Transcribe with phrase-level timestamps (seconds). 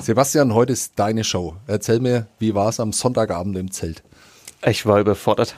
[0.00, 1.56] Sebastian, heute ist deine Show.
[1.66, 4.04] Erzähl mir, wie war es am Sonntagabend im Zelt?
[4.64, 5.56] Ich war überfordert.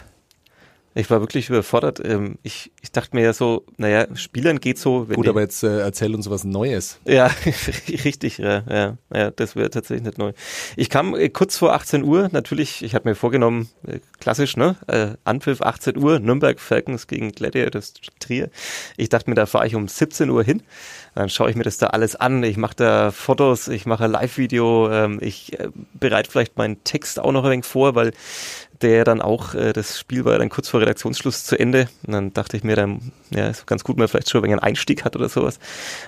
[0.92, 2.00] Ich war wirklich überfordert.
[2.04, 5.06] Ähm, ich, ich dachte mir ja so, naja, Spielern geht so.
[5.06, 6.98] Gut, aber jetzt äh, erzähl uns was Neues.
[7.04, 7.30] Ja,
[8.04, 10.32] richtig, ja, ja, ja das wäre tatsächlich nicht neu.
[10.74, 14.76] Ich kam äh, kurz vor 18 Uhr, natürlich, ich hatte mir vorgenommen, äh, klassisch, ne,
[14.88, 18.50] äh, Anpfiff 18 Uhr, Nürnberg Falcons gegen Gladiators Trier.
[18.96, 20.62] Ich dachte mir, da fahre ich um 17 Uhr hin.
[21.14, 22.42] Dann schaue ich mir das da alles an.
[22.42, 27.32] Ich mache da Fotos, ich mache Live-Video, ähm, ich äh, bereite vielleicht meinen Text auch
[27.32, 28.12] noch ein wenig vor, weil
[28.82, 31.88] der dann auch, äh, das Spiel war dann kurz vor Redaktionsschluss zu Ende.
[32.06, 34.50] Und dann dachte ich mir dann, ja, ist ganz gut, wenn man vielleicht schon ein
[34.50, 35.58] einen Einstieg hat oder sowas.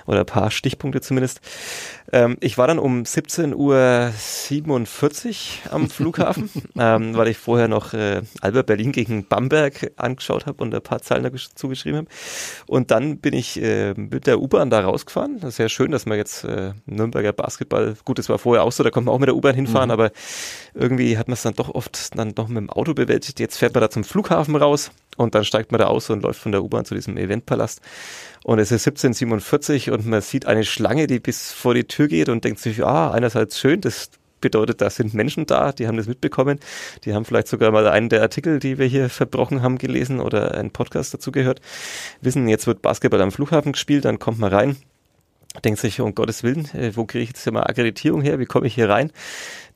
[0.05, 1.41] Oder ein paar Stichpunkte zumindest.
[2.11, 4.11] Ähm, ich war dann um 17.47 Uhr
[5.71, 10.75] am Flughafen, ähm, weil ich vorher noch äh, Albert Berlin gegen Bamberg angeschaut habe und
[10.75, 12.07] ein paar Zahlen dazu geschrieben habe.
[12.67, 15.39] Und dann bin ich äh, mit der U-Bahn da rausgefahren.
[15.39, 18.71] Das ist ja schön, dass man jetzt äh, Nürnberger Basketball, gut, das war vorher auch
[18.71, 19.93] so, da konnte man auch mit der U-Bahn hinfahren, mhm.
[19.93, 20.11] aber
[20.73, 23.39] irgendwie hat man es dann doch oft dann doch mit dem Auto bewältigt.
[23.39, 26.39] Jetzt fährt man da zum Flughafen raus und dann steigt man da aus und läuft
[26.39, 27.81] von der U-Bahn zu diesem Eventpalast.
[28.43, 32.29] Und es ist 1747 und man sieht eine Schlange, die bis vor die Tür geht
[32.29, 34.09] und denkt sich, ah, einerseits schön, das
[34.41, 36.59] bedeutet, da sind Menschen da, die haben das mitbekommen.
[37.05, 40.53] Die haben vielleicht sogar mal einen der Artikel, die wir hier verbrochen haben, gelesen oder
[40.53, 41.61] einen Podcast dazu gehört.
[42.21, 44.75] Wissen, jetzt wird Basketball am Flughafen gespielt, dann kommt man rein
[45.61, 48.39] denkt sich, um Gottes Willen, äh, wo kriege ich jetzt mal Akkreditierung her?
[48.39, 49.11] Wie komme ich hier rein?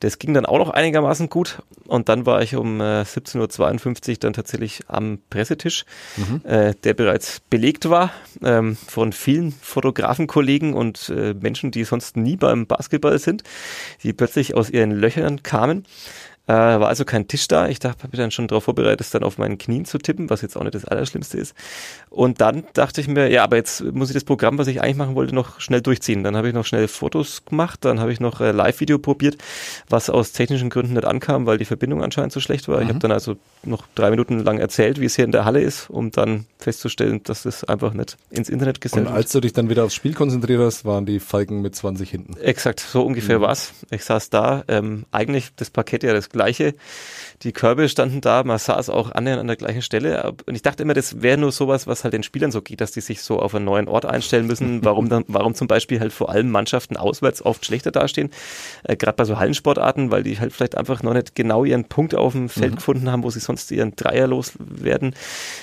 [0.00, 1.62] Das ging dann auch noch einigermaßen gut.
[1.86, 5.84] Und dann war ich um äh, 17.52 Uhr dann tatsächlich am Pressetisch,
[6.16, 6.40] mhm.
[6.44, 8.12] äh, der bereits belegt war
[8.42, 13.42] ähm, von vielen Fotografenkollegen und äh, Menschen, die sonst nie beim Basketball sind,
[14.02, 15.84] die plötzlich aus ihren Löchern kamen.
[16.48, 17.68] Äh, war also kein Tisch da.
[17.68, 20.30] Ich dachte, habe mich dann schon darauf vorbereitet, es dann auf meinen Knien zu tippen,
[20.30, 21.54] was jetzt auch nicht das Allerschlimmste ist.
[22.08, 24.96] Und dann dachte ich mir, ja, aber jetzt muss ich das Programm, was ich eigentlich
[24.96, 26.24] machen wollte, noch schnell durchziehen.
[26.24, 29.36] Dann habe ich noch schnell Fotos gemacht, dann habe ich noch äh, Live-Video probiert,
[29.90, 32.78] was aus technischen Gründen nicht ankam, weil die Verbindung anscheinend so schlecht war.
[32.78, 32.82] Mhm.
[32.82, 35.60] Ich habe dann also noch drei Minuten lang erzählt, wie es hier in der Halle
[35.60, 39.14] ist, um dann festzustellen, dass das einfach nicht ins Internet gesendet wird.
[39.14, 42.10] Und als du dich dann wieder aufs Spiel konzentriert hast, waren die Falken mit 20
[42.10, 42.36] hinten.
[42.38, 43.42] Exakt, so ungefähr mhm.
[43.42, 43.72] war's.
[43.90, 46.37] Ich saß da, ähm, eigentlich das Parkett ja das gleiche.
[47.42, 50.34] Die Körbe standen da, man saß auch annähernd an der gleichen Stelle.
[50.46, 52.90] Und ich dachte immer, das wäre nur sowas, was halt den Spielern so geht, dass
[52.90, 54.84] die sich so auf einen neuen Ort einstellen müssen.
[54.88, 58.30] Warum dann, warum zum Beispiel halt vor allem Mannschaften auswärts oft schlechter dastehen.
[58.82, 62.14] Äh, Gerade bei so Hallensportarten, weil die halt vielleicht einfach noch nicht genau ihren Punkt
[62.14, 62.76] auf dem Feld mhm.
[62.76, 65.14] gefunden haben, wo sie sonst ihren Dreier loswerden,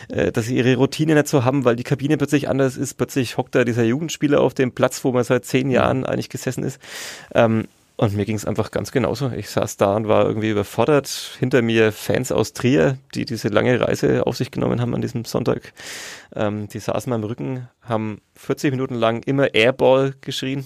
[0.09, 2.94] äh, dass sie ihre Routine nicht so haben, weil die Kabine plötzlich anders ist.
[2.96, 6.64] Plötzlich hockt da dieser Jugendspieler auf dem Platz, wo man seit zehn Jahren eigentlich gesessen
[6.64, 6.80] ist.
[7.34, 7.66] Ähm,
[7.98, 9.32] und mir ging es einfach ganz genauso.
[9.32, 11.08] Ich saß da und war irgendwie überfordert.
[11.40, 15.24] Hinter mir Fans aus Trier, die diese lange Reise auf sich genommen haben an diesem
[15.24, 15.74] Sonntag.
[16.36, 20.66] Ähm, die saßen am Rücken, haben 40 Minuten lang immer Airball geschrien,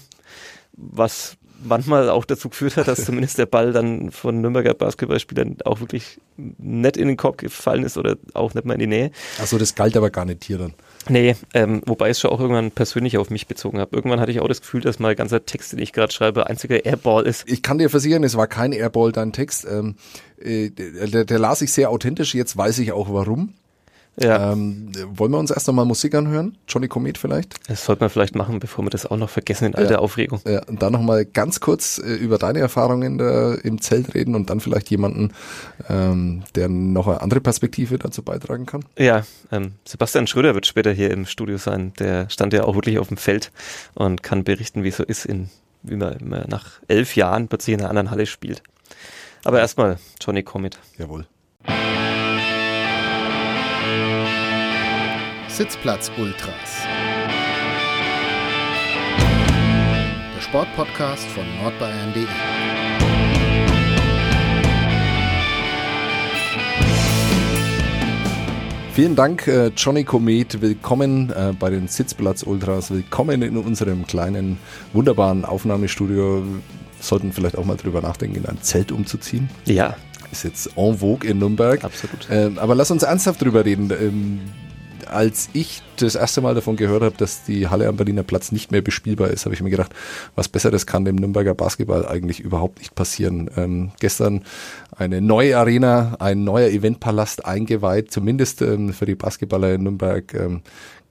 [0.73, 5.79] was manchmal auch dazu geführt hat, dass zumindest der Ball dann von Nürnberger Basketballspielern auch
[5.79, 9.11] wirklich nicht in den Korb gefallen ist oder auch nicht mal in die Nähe.
[9.39, 10.73] Achso, das galt aber gar nicht hier dann.
[11.07, 13.95] Nee, ähm, wobei ich es schon auch irgendwann persönlich auf mich bezogen habe.
[13.95, 16.85] Irgendwann hatte ich auch das Gefühl, dass mein ganzer Text, den ich gerade schreibe, einziger
[16.85, 17.47] Airball ist.
[17.47, 19.65] Ich kann dir versichern, es war kein Airball, dein Text.
[19.69, 19.95] Ähm,
[20.39, 23.53] äh, der, der las ich sehr authentisch, jetzt weiß ich auch warum.
[24.17, 24.51] Ja.
[24.51, 26.57] Ähm, wollen wir uns erst nochmal Musik anhören?
[26.67, 27.55] Johnny Comet vielleicht?
[27.69, 29.89] Das sollte man vielleicht machen, bevor wir das auch noch vergessen in all ja.
[29.89, 30.41] der Aufregung.
[30.45, 34.49] Ja, und dann nochmal ganz kurz äh, über deine Erfahrungen da im Zelt reden und
[34.49, 35.31] dann vielleicht jemanden,
[35.87, 38.83] ähm, der noch eine andere Perspektive dazu beitragen kann.
[38.97, 41.93] Ja, ähm, Sebastian Schröder wird später hier im Studio sein.
[41.99, 43.51] Der stand ja auch wirklich auf dem Feld
[43.95, 45.49] und kann berichten, wie es so ist, in,
[45.81, 48.63] wie man, man nach elf Jahren plötzlich in einer anderen Halle spielt.
[49.45, 50.77] Aber erstmal Johnny Comet.
[50.97, 51.25] Jawohl.
[55.59, 56.53] Sitzplatz Ultras.
[60.33, 62.23] Der Sportpodcast von nordbayern.de.
[68.93, 70.61] Vielen Dank, äh, Johnny Komet.
[70.61, 72.91] Willkommen äh, bei den Sitzplatz Ultras.
[72.91, 74.59] Willkommen in unserem kleinen,
[74.93, 76.41] wunderbaren Aufnahmestudio.
[77.01, 79.49] Sollten vielleicht auch mal drüber nachdenken, in ein Zelt umzuziehen.
[79.65, 79.97] Ja.
[80.31, 81.83] Ist jetzt en vogue in Nürnberg.
[81.83, 82.29] Absolut.
[82.31, 83.91] Ähm, aber lass uns ernsthaft drüber reden.
[83.91, 84.39] Ähm,
[85.09, 88.71] als ich das erste Mal davon gehört habe, dass die Halle am Berliner Platz nicht
[88.71, 89.93] mehr bespielbar ist, habe ich mir gedacht,
[90.35, 93.49] was Besseres kann dem Nürnberger Basketball eigentlich überhaupt nicht passieren.
[93.57, 94.43] Ähm, gestern
[94.95, 100.33] eine neue Arena, ein neuer Eventpalast eingeweiht, zumindest ähm, für die Basketballer in Nürnberg.
[100.33, 100.61] Ähm,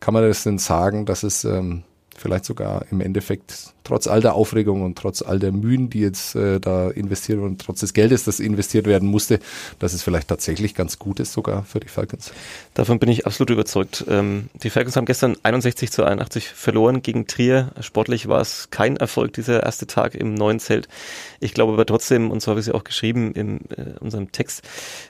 [0.01, 1.83] kann man das denn sagen, dass es ähm,
[2.19, 6.35] vielleicht sogar im Endeffekt trotz all der Aufregung und trotz all der Mühen, die jetzt
[6.35, 9.39] äh, da investiert und trotz des Geldes, das investiert werden musste,
[9.79, 12.33] dass es vielleicht tatsächlich ganz gut ist sogar für die Falcons.
[12.75, 14.05] Davon bin ich absolut überzeugt.
[14.09, 17.73] Ähm, die Falcons haben gestern 61 zu 81 verloren gegen Trier.
[17.81, 20.89] Sportlich war es kein Erfolg dieser erste Tag im neuen Zelt.
[21.41, 24.33] Ich glaube aber trotzdem, und so habe ich es ja auch geschrieben in äh, unserem
[24.33, 24.63] Text,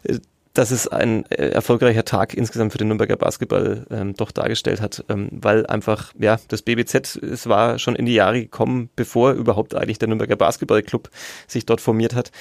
[0.05, 0.19] äh,
[0.59, 5.05] dass es ein äh, erfolgreicher Tag insgesamt für den Nürnberger Basketball ähm, doch dargestellt hat,
[5.09, 9.77] ähm, weil einfach, ja, das BBZ, es war schon in die Jahre gekommen, bevor überhaupt
[9.77, 11.11] eigentlich der Nürnberger Basketballclub
[11.47, 12.33] sich dort formiert hat.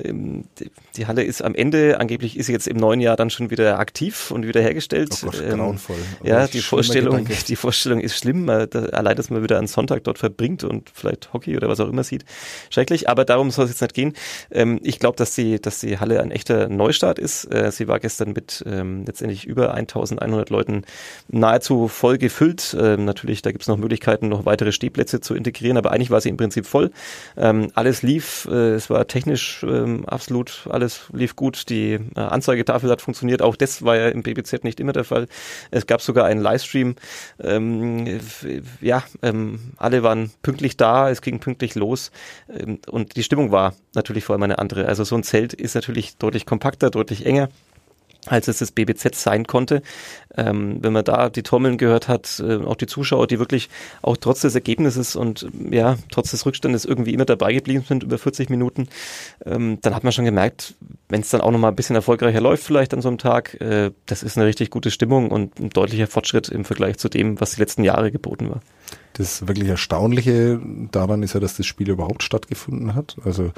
[0.00, 3.30] Ähm, die, die, Halle ist am Ende, angeblich ist sie jetzt im neuen Jahr dann
[3.30, 5.10] schon wieder aktiv und wieder hergestellt.
[5.22, 5.96] Oh Gott, ähm, grauenvoll.
[6.22, 10.18] ja, die Vorstellung, die Vorstellung ist schlimm, da, allein, dass man wieder einen Sonntag dort
[10.20, 12.24] verbringt und vielleicht Hockey oder was auch immer sieht.
[12.70, 14.12] Schrecklich, aber darum soll es jetzt nicht gehen.
[14.52, 17.46] Ähm, ich glaube, dass die, dass die Halle ein echter Neustart ist.
[17.46, 20.82] Äh, sie war gestern mit ähm, letztendlich über 1100 Leuten
[21.28, 22.76] nahezu voll gefüllt.
[22.78, 26.20] Ähm, natürlich, da gibt es noch Möglichkeiten, noch weitere Stehplätze zu integrieren, aber eigentlich war
[26.20, 26.90] sie im Prinzip voll.
[27.36, 31.68] Ähm, alles lief, äh, es war technisch äh, absolut, alles lief gut.
[31.68, 33.42] Die äh, Anzeigetafel hat funktioniert.
[33.42, 35.26] Auch das war ja im BBZ nicht immer der Fall.
[35.70, 36.96] Es gab sogar einen Livestream.
[37.40, 38.20] Ähm,
[38.80, 42.10] ja, ähm, alle waren pünktlich da, es ging pünktlich los
[42.48, 44.86] ähm, und die Stimmung war natürlich vor allem eine andere.
[44.86, 47.48] Also so ein Zelt ist natürlich deutlich kompakter, deutlich enger
[48.26, 49.82] als es das BBZ sein konnte.
[50.36, 53.68] Ähm, wenn man da die Trommeln gehört hat, äh, auch die Zuschauer, die wirklich
[54.02, 58.18] auch trotz des Ergebnisses und ja, trotz des Rückstandes irgendwie immer dabei geblieben sind, über
[58.18, 58.88] 40 Minuten,
[59.44, 60.74] ähm, dann hat man schon gemerkt,
[61.08, 63.92] wenn es dann auch nochmal ein bisschen erfolgreicher läuft vielleicht an so einem Tag, äh,
[64.06, 67.52] das ist eine richtig gute Stimmung und ein deutlicher Fortschritt im Vergleich zu dem, was
[67.52, 68.60] die letzten Jahre geboten war.
[69.14, 73.16] Das wirklich Erstaunliche daran ist ja, dass das Spiel überhaupt stattgefunden hat.
[73.24, 73.52] Also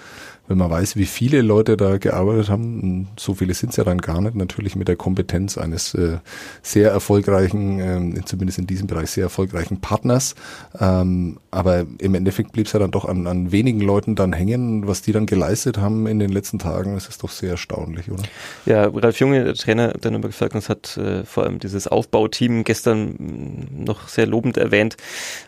[0.49, 3.99] wenn man weiß, wie viele Leute da gearbeitet haben, so viele sind es ja dann
[3.99, 6.19] gar nicht, natürlich mit der Kompetenz eines äh,
[6.63, 7.81] sehr erfolgreichen,
[8.17, 10.35] äh, zumindest in diesem Bereich sehr erfolgreichen Partners.
[10.79, 14.87] Ähm, aber im Endeffekt blieb es ja dann doch an, an wenigen Leuten dann hängen.
[14.87, 18.23] Was die dann geleistet haben in den letzten Tagen, das ist doch sehr erstaunlich, oder?
[18.67, 23.67] Ja, Ralf Junge, der Trainer der Nürnberg Falcons, hat äh, vor allem dieses Aufbauteam gestern
[23.75, 24.97] noch sehr lobend erwähnt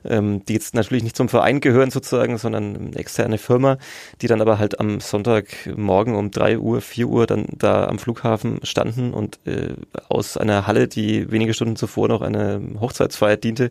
[0.05, 3.79] ähm, die jetzt natürlich nicht zum Verein gehören sozusagen, sondern eine externe Firma,
[4.21, 8.61] die dann aber halt am Sonntagmorgen um drei Uhr, vier Uhr dann da am Flughafen
[8.63, 9.75] standen und äh,
[10.09, 13.71] aus einer Halle, die wenige Stunden zuvor noch eine Hochzeitsfeier diente,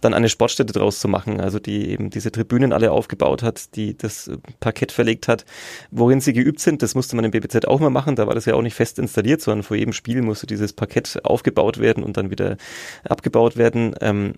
[0.00, 3.96] dann eine Sportstätte draus zu machen, also die eben diese Tribünen alle aufgebaut hat, die
[3.96, 4.30] das
[4.60, 5.44] Parkett verlegt hat,
[5.90, 8.44] worin sie geübt sind, das musste man im BBZ auch mal machen, da war das
[8.44, 12.16] ja auch nicht fest installiert, sondern vor jedem Spiel musste dieses Parkett aufgebaut werden und
[12.16, 12.56] dann wieder
[13.08, 14.34] abgebaut werden, ähm,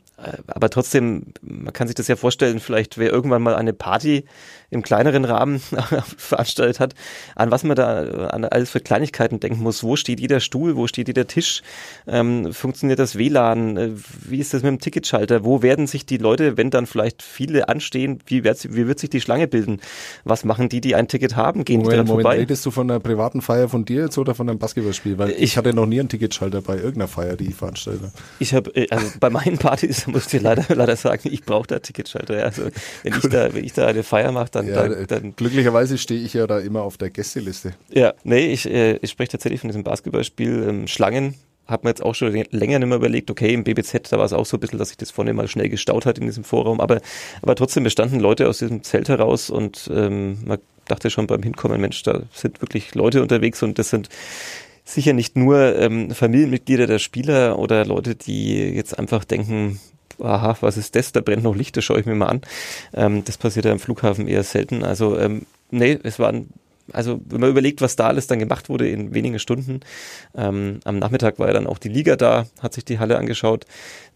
[0.47, 4.25] aber trotzdem man kann sich das ja vorstellen, vielleicht wer irgendwann mal eine Party
[4.71, 5.61] im kleineren Rahmen
[6.19, 6.95] veranstaltet hat,
[7.35, 9.83] an was man da an alles für Kleinigkeiten denken muss.
[9.83, 10.77] Wo steht jeder Stuhl?
[10.77, 11.63] Wo steht jeder Tisch?
[12.07, 13.77] Ähm, funktioniert das WLAN?
[13.77, 13.91] Äh,
[14.29, 15.45] wie ist das mit dem Ticketschalter?
[15.45, 19.11] Wo werden sich die Leute, wenn dann vielleicht viele anstehen, wie wird, wie wird sich
[19.11, 19.81] die Schlange bilden?
[20.25, 21.65] Was machen die, die ein Ticket haben?
[21.65, 22.39] Gehen Moment, die dran Moment, vorbei?
[22.39, 25.17] Redest du von einer privaten Feier von dir jetzt oder von einem Basketballspiel?
[25.17, 28.13] Weil ich, ich hatte noch nie einen Ticketschalter bei irgendeiner Feier, die ich veranstalte.
[28.39, 31.67] Ich habe, äh, also bei meinen Partys muss ich dir leider, leider sagen, ich brauche
[31.67, 32.45] da Ticketschalter.
[32.45, 32.69] Also
[33.03, 36.21] wenn ich da, wenn ich da eine Feier mache, dann, ja, dann, dann glücklicherweise stehe
[36.21, 37.75] ich ja da immer auf der Gästeliste.
[37.91, 41.35] Ja, nee, ich, äh, ich spreche tatsächlich von diesem Basketballspiel ähm, Schlangen.
[41.67, 44.33] Hab mir jetzt auch schon länger nicht mehr überlegt, okay, im BBZ, da war es
[44.33, 46.81] auch so ein bisschen, dass sich das vorne mal schnell gestaut hat in diesem Vorraum,
[46.81, 47.03] aber,
[47.43, 51.79] aber trotzdem bestanden Leute aus diesem Zelt heraus und ähm, man dachte schon beim Hinkommen,
[51.79, 54.09] Mensch, da sind wirklich Leute unterwegs und das sind
[54.89, 59.79] sicher nicht nur ähm, Familienmitglieder der Spieler oder Leute, die jetzt einfach denken,
[60.23, 61.13] aha, was ist das?
[61.13, 62.43] Da brennt noch Licht, das schaue ich mir mal an.
[62.95, 64.85] Ähm, das passiert ja im Flughafen eher selten.
[64.85, 66.49] Also ähm, nee, es waren
[66.93, 69.81] also wenn man überlegt, was da alles dann gemacht wurde in wenigen Stunden.
[70.37, 73.67] Ähm, am Nachmittag war ja dann auch die Liga da, hat sich die Halle angeschaut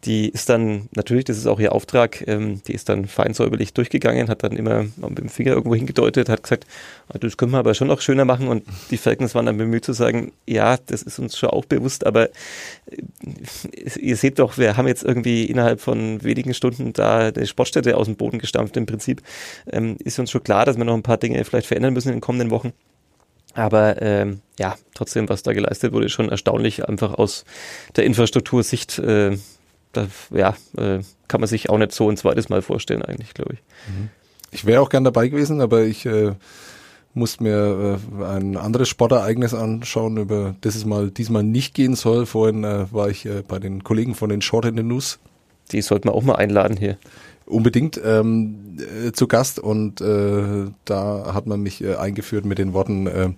[0.04, 4.28] die ist dann, natürlich, das ist auch ihr Auftrag, ähm, die ist dann feinsäuberlich durchgegangen,
[4.28, 6.66] hat dann immer mit dem Finger irgendwo hingedeutet, hat gesagt,
[7.08, 9.84] ah, das können wir aber schon noch schöner machen und die Falcons waren dann bemüht
[9.84, 14.76] zu sagen, ja, das ist uns schon auch bewusst, aber äh, ihr seht doch, wir
[14.76, 18.86] haben jetzt irgendwie innerhalb von wenigen Stunden da eine Sportstätte aus dem Boden gestampft im
[18.86, 19.22] Prinzip.
[19.70, 22.16] Ähm, ist uns schon klar, dass wir noch ein paar Dinge vielleicht verändern müssen in
[22.16, 22.61] den kommenden Wochen.
[23.54, 27.44] Aber ähm, ja, trotzdem, was da geleistet wurde, ist schon erstaunlich, einfach aus
[27.96, 28.98] der Infrastruktursicht.
[28.98, 29.36] Äh,
[29.92, 33.54] da, ja, äh, kann man sich auch nicht so ein zweites Mal vorstellen, eigentlich, glaube
[33.54, 33.60] ich.
[33.88, 34.08] Mhm.
[34.50, 36.32] Ich wäre auch gern dabei gewesen, aber ich äh,
[37.14, 42.26] muss mir äh, ein anderes Sportereignis anschauen, über das es mal diesmal nicht gehen soll.
[42.26, 45.18] Vorhin äh, war ich äh, bei den Kollegen von den Short in the News.
[45.72, 46.98] Die sollten wir auch mal einladen hier.
[47.46, 52.72] Unbedingt ähm, äh, zu Gast und äh, da hat man mich äh, eingeführt mit den
[52.72, 53.30] Worten, äh,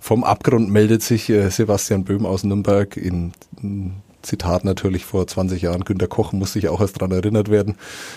[0.00, 5.62] vom Abgrund meldet sich äh, Sebastian Böhm aus Nürnberg in, in Zitat natürlich vor 20
[5.62, 7.76] Jahren, Günter Koch muss sich auch erst dran erinnert werden.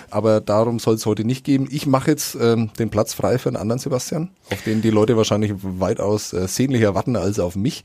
[0.10, 1.67] Aber darum soll es heute nicht geben.
[1.72, 5.17] Ich mache jetzt ähm, den Platz frei für einen anderen Sebastian, auf den die Leute
[5.17, 7.84] wahrscheinlich weitaus äh, sehnlicher warten als auf mich.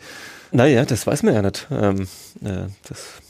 [0.52, 1.66] Naja, das weiß man ja nicht.
[1.70, 2.06] Ähm,
[2.44, 2.66] äh,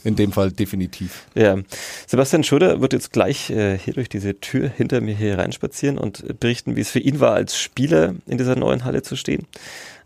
[0.03, 1.25] In dem Fall definitiv.
[1.33, 1.57] Ja.
[2.05, 6.39] Sebastian Schröder wird jetzt gleich äh, hier durch diese Tür hinter mir hier reinspazieren und
[6.39, 9.47] berichten, wie es für ihn war, als Spieler in dieser neuen Halle zu stehen.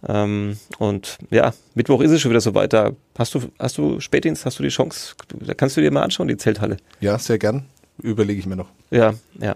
[0.08, 2.96] Ähm, und ja, Mittwoch ist es schon wieder so weiter.
[3.18, 5.16] Hast du, hast du Spätdienst, hast du die Chance?
[5.40, 6.78] Da kannst du dir mal anschauen, die Zelthalle.
[7.00, 7.66] Ja, sehr gern.
[8.02, 8.70] Überlege ich mir noch.
[8.90, 9.56] Ja, ja.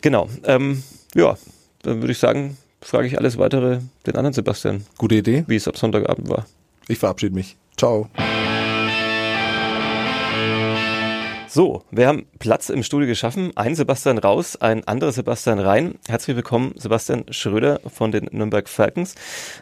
[0.00, 0.28] Genau.
[0.44, 0.82] Ähm,
[1.14, 1.36] ja,
[1.82, 4.84] dann würde ich sagen, frage ich alles weitere den anderen Sebastian.
[4.98, 5.44] Gute Idee.
[5.46, 6.46] Wie es ab Sonntagabend war.
[6.88, 7.56] Ich verabschiede mich.
[7.76, 8.08] Ciao.
[11.52, 13.50] So, wir haben Platz im Studio geschaffen.
[13.56, 15.96] Ein Sebastian raus, ein anderer Sebastian rein.
[16.06, 19.16] Herzlich willkommen, Sebastian Schröder von den Nürnberg Falcons.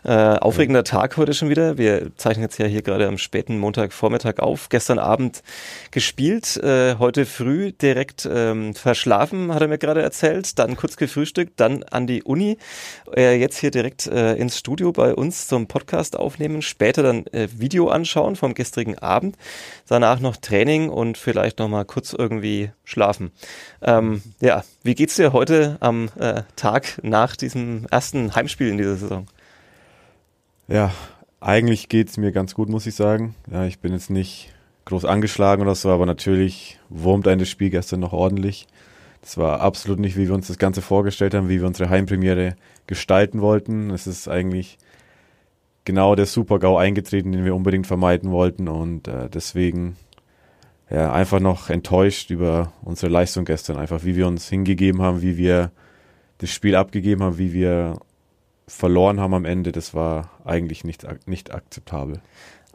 [0.04, 0.82] Äh, aufregender ja.
[0.82, 1.78] Tag heute schon wieder.
[1.78, 4.68] Wir zeichnen jetzt ja hier gerade am späten Montagvormittag auf.
[4.68, 5.42] Gestern Abend
[5.90, 10.58] gespielt, äh, heute früh direkt ähm, verschlafen, hat er mir gerade erzählt.
[10.58, 12.58] Dann kurz gefrühstückt, dann an die Uni.
[13.16, 16.60] Äh, jetzt hier direkt äh, ins Studio bei uns zum Podcast aufnehmen.
[16.60, 19.36] Später dann äh, Video anschauen vom gestrigen Abend.
[19.88, 23.30] Danach noch Training und vielleicht nochmal mal kurz irgendwie schlafen.
[23.82, 28.96] Ähm, ja, wie geht's dir heute am äh, Tag nach diesem ersten Heimspiel in dieser
[28.96, 29.26] Saison?
[30.66, 30.92] Ja,
[31.40, 33.34] eigentlich geht's mir ganz gut, muss ich sagen.
[33.50, 34.52] Ja, ich bin jetzt nicht
[34.86, 38.66] groß angeschlagen oder so, aber natürlich wurmt ein das Spiel gestern noch ordentlich.
[39.20, 42.56] Das war absolut nicht, wie wir uns das Ganze vorgestellt haben, wie wir unsere Heimpremiere
[42.86, 43.90] gestalten wollten.
[43.90, 44.78] Es ist eigentlich
[45.84, 49.96] genau der Super-GAU eingetreten, den wir unbedingt vermeiden wollten und äh, deswegen
[50.90, 53.76] ja, einfach noch enttäuscht über unsere Leistung gestern.
[53.76, 55.70] Einfach wie wir uns hingegeben haben, wie wir
[56.38, 57.98] das Spiel abgegeben haben, wie wir
[58.66, 59.72] verloren haben am Ende.
[59.72, 62.20] Das war eigentlich nicht, nicht akzeptabel.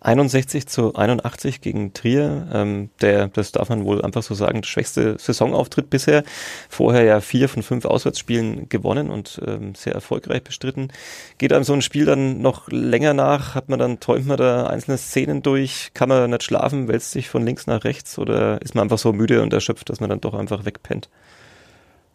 [0.03, 2.47] 61 zu 81 gegen Trier.
[2.53, 6.23] Ähm, der, das darf man wohl einfach so sagen, der schwächste Saisonauftritt bisher.
[6.69, 10.89] Vorher ja vier von fünf Auswärtsspielen gewonnen und ähm, sehr erfolgreich bestritten.
[11.37, 13.55] Geht einem so ein Spiel dann noch länger nach?
[13.55, 15.91] Hat man dann, träumt man da einzelne Szenen durch?
[15.93, 16.87] Kann man nicht schlafen?
[16.89, 18.19] Wälzt sich von links nach rechts?
[18.19, 21.09] Oder ist man einfach so müde und erschöpft, dass man dann doch einfach wegpennt?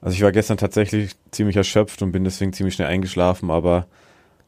[0.01, 3.87] Also ich war gestern tatsächlich ziemlich erschöpft und bin deswegen ziemlich schnell eingeschlafen, aber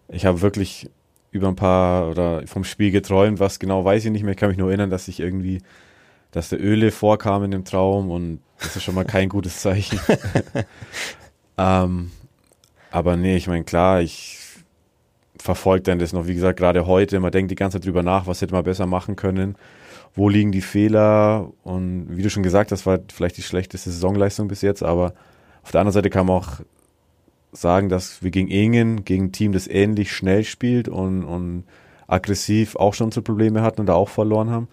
[0.09, 0.91] ich habe wirklich
[1.31, 4.33] über ein paar oder vom Spiel geträumt, was genau weiß ich nicht mehr.
[4.33, 5.63] Ich kann mich nur erinnern, dass ich irgendwie,
[6.33, 9.99] dass der Öle vorkam in dem Traum und das ist schon mal kein gutes Zeichen.
[11.59, 12.11] ähm,
[12.91, 14.39] aber nee, ich meine, klar, ich
[15.39, 17.21] verfolge dann das noch, wie gesagt, gerade heute.
[17.21, 19.57] Man denkt die ganze Zeit drüber nach, was hätte man besser machen können.
[20.15, 21.51] Wo liegen die Fehler?
[21.63, 25.15] Und wie du schon gesagt hast, war vielleicht die schlechteste Saisonleistung bis jetzt, aber
[25.63, 26.61] auf der anderen Seite kam auch
[27.53, 31.65] sagen, dass wir gegen Ingen, gegen ein Team, das ähnlich schnell spielt und, und
[32.07, 34.69] aggressiv auch schon so Probleme hatten und da auch verloren haben.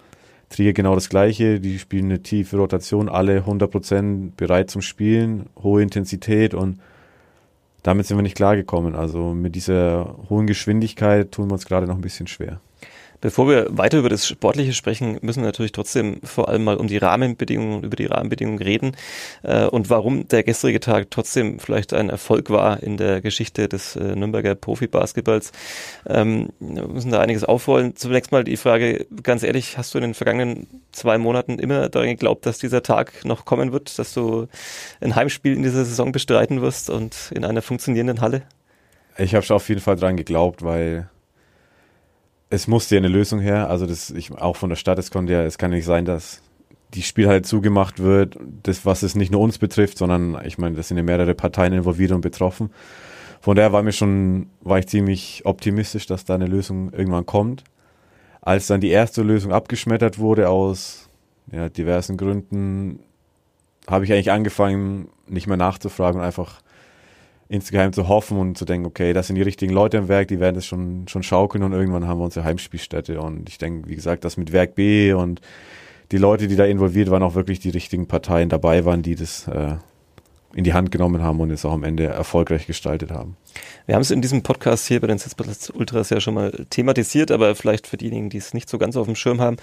[0.50, 5.81] Trier genau das gleiche, die spielen eine tiefe Rotation, alle 100% bereit zum Spielen, hohe
[5.81, 6.79] Intensität und
[7.84, 8.96] damit sind wir nicht klargekommen.
[8.96, 12.60] Also mit dieser hohen Geschwindigkeit tun wir uns gerade noch ein bisschen schwer.
[13.19, 16.88] Bevor wir weiter über das Sportliche sprechen, müssen wir natürlich trotzdem vor allem mal um
[16.88, 18.95] die Rahmenbedingungen, über die Rahmenbedingungen reden
[19.41, 23.95] äh, und warum der gestrige Tag trotzdem vielleicht ein Erfolg war in der Geschichte des
[23.95, 25.51] äh, Nürnberger Profibasketballs.
[26.05, 27.95] Ähm, wir müssen da einiges aufrollen.
[27.95, 32.09] Zunächst mal die Frage, ganz ehrlich, hast du in den vergangenen zwei Monaten immer daran
[32.09, 34.47] geglaubt, dass dieser Tag noch kommen wird, dass du
[35.01, 38.43] ein Heimspiel in dieser Saison bestreiten wirst und in einer funktionierenden Halle?
[39.17, 41.09] Ich habe schon auf jeden Fall daran geglaubt, weil
[42.49, 43.69] es musste ja eine Lösung her.
[43.69, 46.41] Also das, ich, auch von der Stadt, es konnte ja, es kann nicht sein, dass
[46.93, 50.87] die Spielhalle zugemacht wird, das, was es nicht nur uns betrifft, sondern ich meine, das
[50.87, 52.69] sind ja mehrere Parteien involviert und betroffen.
[53.41, 57.63] Von daher war mir schon, war ich ziemlich optimistisch, dass da eine Lösung irgendwann kommt.
[58.41, 61.09] Als dann die erste Lösung abgeschmettert wurde aus
[61.51, 62.99] ja, diversen Gründen,
[63.87, 66.61] habe ich eigentlich angefangen, nicht mehr nachzufragen und einfach
[67.49, 70.39] insgeheim zu hoffen und zu denken, okay, das sind die richtigen Leute im Werk, die
[70.39, 73.21] werden es schon, schon schaukeln und irgendwann haben wir unsere Heimspielstätte.
[73.21, 75.41] Und ich denke, wie gesagt, das mit Werk B und
[76.11, 79.47] die Leute, die da involviert waren, auch wirklich die richtigen Parteien dabei waren, die das
[79.47, 79.75] äh,
[80.53, 83.35] in die Hand genommen haben und es auch am Ende erfolgreich gestaltet haben.
[83.85, 87.31] Wir haben es in diesem Podcast hier bei den Sitzplatz Ultras ja schon mal thematisiert,
[87.31, 89.57] aber vielleicht für diejenigen, die es nicht so ganz auf dem Schirm haben.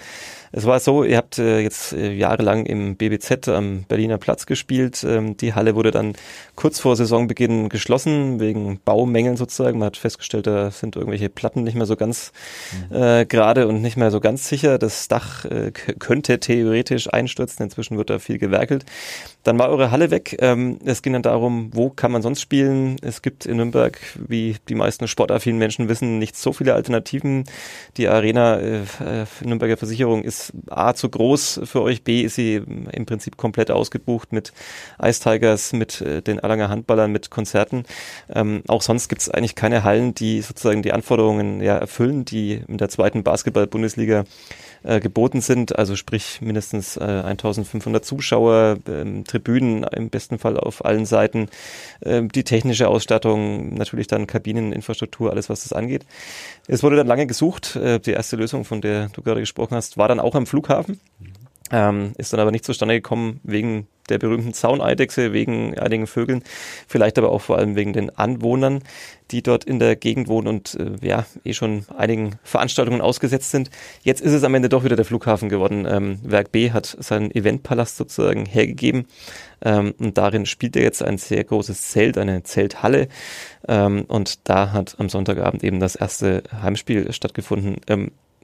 [0.57, 5.05] Es war so, ihr habt äh, jetzt äh, jahrelang im BBZ am Berliner Platz gespielt.
[5.05, 6.13] Ähm, die Halle wurde dann
[6.55, 9.79] kurz vor Saisonbeginn geschlossen, wegen Baumängeln sozusagen.
[9.79, 12.31] Man hat festgestellt, da sind irgendwelche Platten nicht mehr so ganz
[12.89, 12.95] mhm.
[12.95, 14.77] äh, gerade und nicht mehr so ganz sicher.
[14.77, 17.65] Das Dach äh, könnte theoretisch einstürzen.
[17.65, 18.85] Inzwischen wird da viel gewerkelt.
[19.43, 20.37] Dann war eure Halle weg.
[20.39, 22.95] Ähm, Es ging dann darum, wo kann man sonst spielen?
[23.01, 27.43] Es gibt in Nürnberg, wie die meisten sportaffinen Menschen wissen, nicht so viele Alternativen.
[27.97, 32.55] Die Arena äh, äh Nürnberger Versicherung ist A zu groß für euch, B ist sie
[32.55, 34.53] im Prinzip komplett ausgebucht mit
[35.01, 37.83] Ice Tigers, mit äh, den Erlanger Handballern, mit Konzerten.
[38.33, 42.61] Ähm, auch sonst gibt es eigentlich keine Hallen, die sozusagen die Anforderungen ja, erfüllen, die
[42.67, 44.25] in der zweiten Basketball-Bundesliga
[44.85, 50.85] äh, geboten sind, also sprich mindestens äh, 1500 Zuschauer, ähm, Tribünen im besten Fall auf
[50.85, 51.49] allen Seiten,
[52.01, 56.05] äh, die technische Ausstattung, natürlich dann Kabineninfrastruktur, alles was das angeht.
[56.67, 57.75] Es wurde dann lange gesucht.
[57.75, 60.99] Äh, die erste Lösung, von der du gerade gesprochen hast, war dann auch am Flughafen.
[61.71, 66.43] Ähm, ist dann aber nicht zustande gekommen wegen der berühmten Zauneidechse, wegen einigen Vögeln,
[66.87, 68.83] vielleicht aber auch vor allem wegen den Anwohnern,
[69.31, 73.71] die dort in der Gegend wohnen und äh, ja, eh schon einigen Veranstaltungen ausgesetzt sind.
[74.03, 75.87] Jetzt ist es am Ende doch wieder der Flughafen geworden.
[75.89, 79.07] Ähm, Werk B hat seinen Eventpalast sozusagen hergegeben
[79.63, 83.07] ähm, und darin spielt er jetzt ein sehr großes Zelt, eine Zelthalle
[83.67, 87.77] ähm, und da hat am Sonntagabend eben das erste Heimspiel stattgefunden.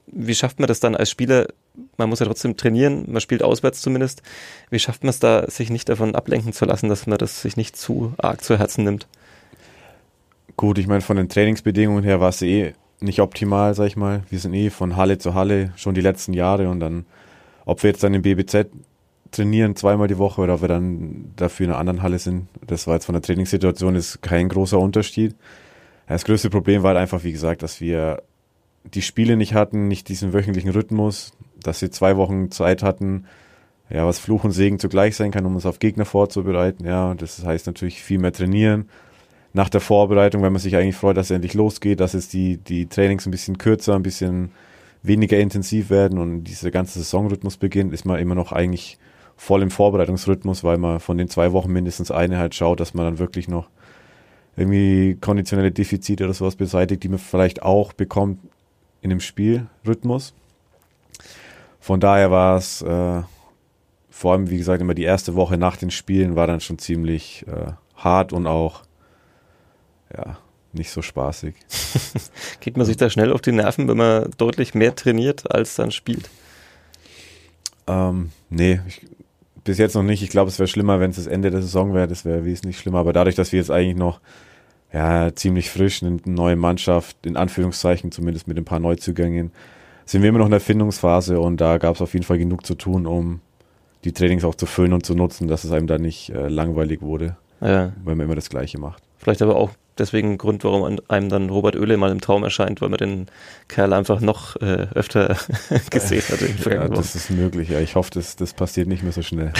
[0.06, 1.48] Wie schafft man das dann als Spieler?
[1.96, 4.22] Man muss ja trotzdem trainieren, man spielt auswärts zumindest.
[4.70, 7.56] Wie schafft man es da, sich nicht davon ablenken zu lassen, dass man das sich
[7.56, 9.06] nicht zu arg zu Herzen nimmt?
[10.56, 14.22] Gut, ich meine, von den Trainingsbedingungen her war es eh nicht optimal, sag ich mal.
[14.28, 17.06] Wir sind eh von Halle zu Halle schon die letzten Jahre und dann,
[17.64, 18.68] ob wir jetzt dann im BBZ
[19.30, 22.86] trainieren zweimal die Woche oder ob wir dann dafür in einer anderen Halle sind, das
[22.86, 25.34] war jetzt von der Trainingssituation ist kein großer Unterschied.
[26.06, 28.22] Das größte Problem war halt einfach, wie gesagt, dass wir
[28.84, 33.26] die Spiele nicht hatten, nicht diesen wöchentlichen Rhythmus, dass sie zwei Wochen Zeit hatten,
[33.90, 36.86] ja, was Fluch und Segen zugleich sein kann, um uns auf Gegner vorzubereiten.
[36.86, 38.88] Ja, das heißt natürlich viel mehr trainieren.
[39.52, 42.56] Nach der Vorbereitung, wenn man sich eigentlich freut, dass es endlich losgeht, dass es die,
[42.56, 44.52] die Trainings ein bisschen kürzer, ein bisschen
[45.02, 48.98] weniger intensiv werden und dieser ganze Saisonrhythmus beginnt, ist man immer noch eigentlich
[49.36, 53.04] voll im Vorbereitungsrhythmus, weil man von den zwei Wochen mindestens eine halt schaut, dass man
[53.04, 53.68] dann wirklich noch
[54.56, 58.38] irgendwie konditionelle Defizite oder sowas beseitigt, die man vielleicht auch bekommt
[59.02, 60.32] in dem Spielrhythmus.
[61.80, 63.22] Von daher war es äh,
[64.08, 67.44] vor allem, wie gesagt, immer die erste Woche nach den Spielen war dann schon ziemlich
[67.48, 68.82] äh, hart und auch
[70.16, 70.38] ja,
[70.72, 71.56] nicht so spaßig.
[72.60, 75.90] Geht man sich da schnell auf die Nerven, wenn man deutlich mehr trainiert als dann
[75.90, 76.30] spielt?
[77.88, 79.04] Ähm, nee, ich,
[79.64, 80.22] bis jetzt noch nicht.
[80.22, 82.06] Ich glaube, es wäre schlimmer, wenn es das Ende der Saison wäre.
[82.06, 82.98] Das wäre wesentlich schlimmer.
[82.98, 84.20] Aber dadurch, dass wir jetzt eigentlich noch
[84.92, 89.52] ja, ziemlich frisch, eine neue Mannschaft, in Anführungszeichen zumindest mit ein paar Neuzugängen,
[90.04, 92.66] sind wir immer noch in der Findungsphase und da gab es auf jeden Fall genug
[92.66, 93.40] zu tun, um
[94.04, 97.02] die Trainings auch zu füllen und zu nutzen, dass es einem da nicht äh, langweilig
[97.02, 97.92] wurde, ja.
[98.04, 99.02] wenn man immer das Gleiche macht.
[99.16, 102.80] Vielleicht aber auch deswegen ein Grund, warum einem dann Robert Oehle mal im Traum erscheint,
[102.80, 103.26] weil man den
[103.68, 105.36] Kerl einfach noch äh, öfter
[105.90, 106.66] gesehen hat.
[106.66, 107.68] ja, das ist möglich.
[107.68, 109.52] Ja, ich hoffe, das, das passiert nicht mehr so schnell.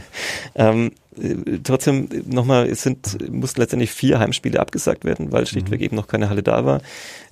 [0.54, 5.84] ähm, äh, trotzdem nochmal, es sind, mussten letztendlich vier Heimspiele abgesagt werden, weil schlichtweg mhm.
[5.84, 6.80] eben noch keine Halle da war.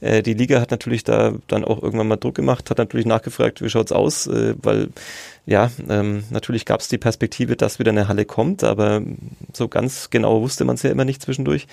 [0.01, 3.63] Äh, die Liga hat natürlich da dann auch irgendwann mal Druck gemacht, hat natürlich nachgefragt,
[3.63, 4.89] wie schaut's aus, äh, weil
[5.47, 9.03] ja, ähm, natürlich gab es die Perspektive, dass wieder eine Halle kommt, aber
[9.55, 11.67] so ganz genau wusste man es ja immer nicht zwischendurch.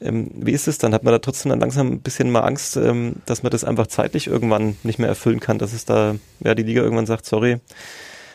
[0.00, 0.94] Ähm, wie ist es dann?
[0.94, 3.86] Hat man da trotzdem dann langsam ein bisschen mal Angst, ähm, dass man das einfach
[3.86, 7.58] zeitlich irgendwann nicht mehr erfüllen kann, dass es da, ja, die Liga irgendwann sagt, sorry,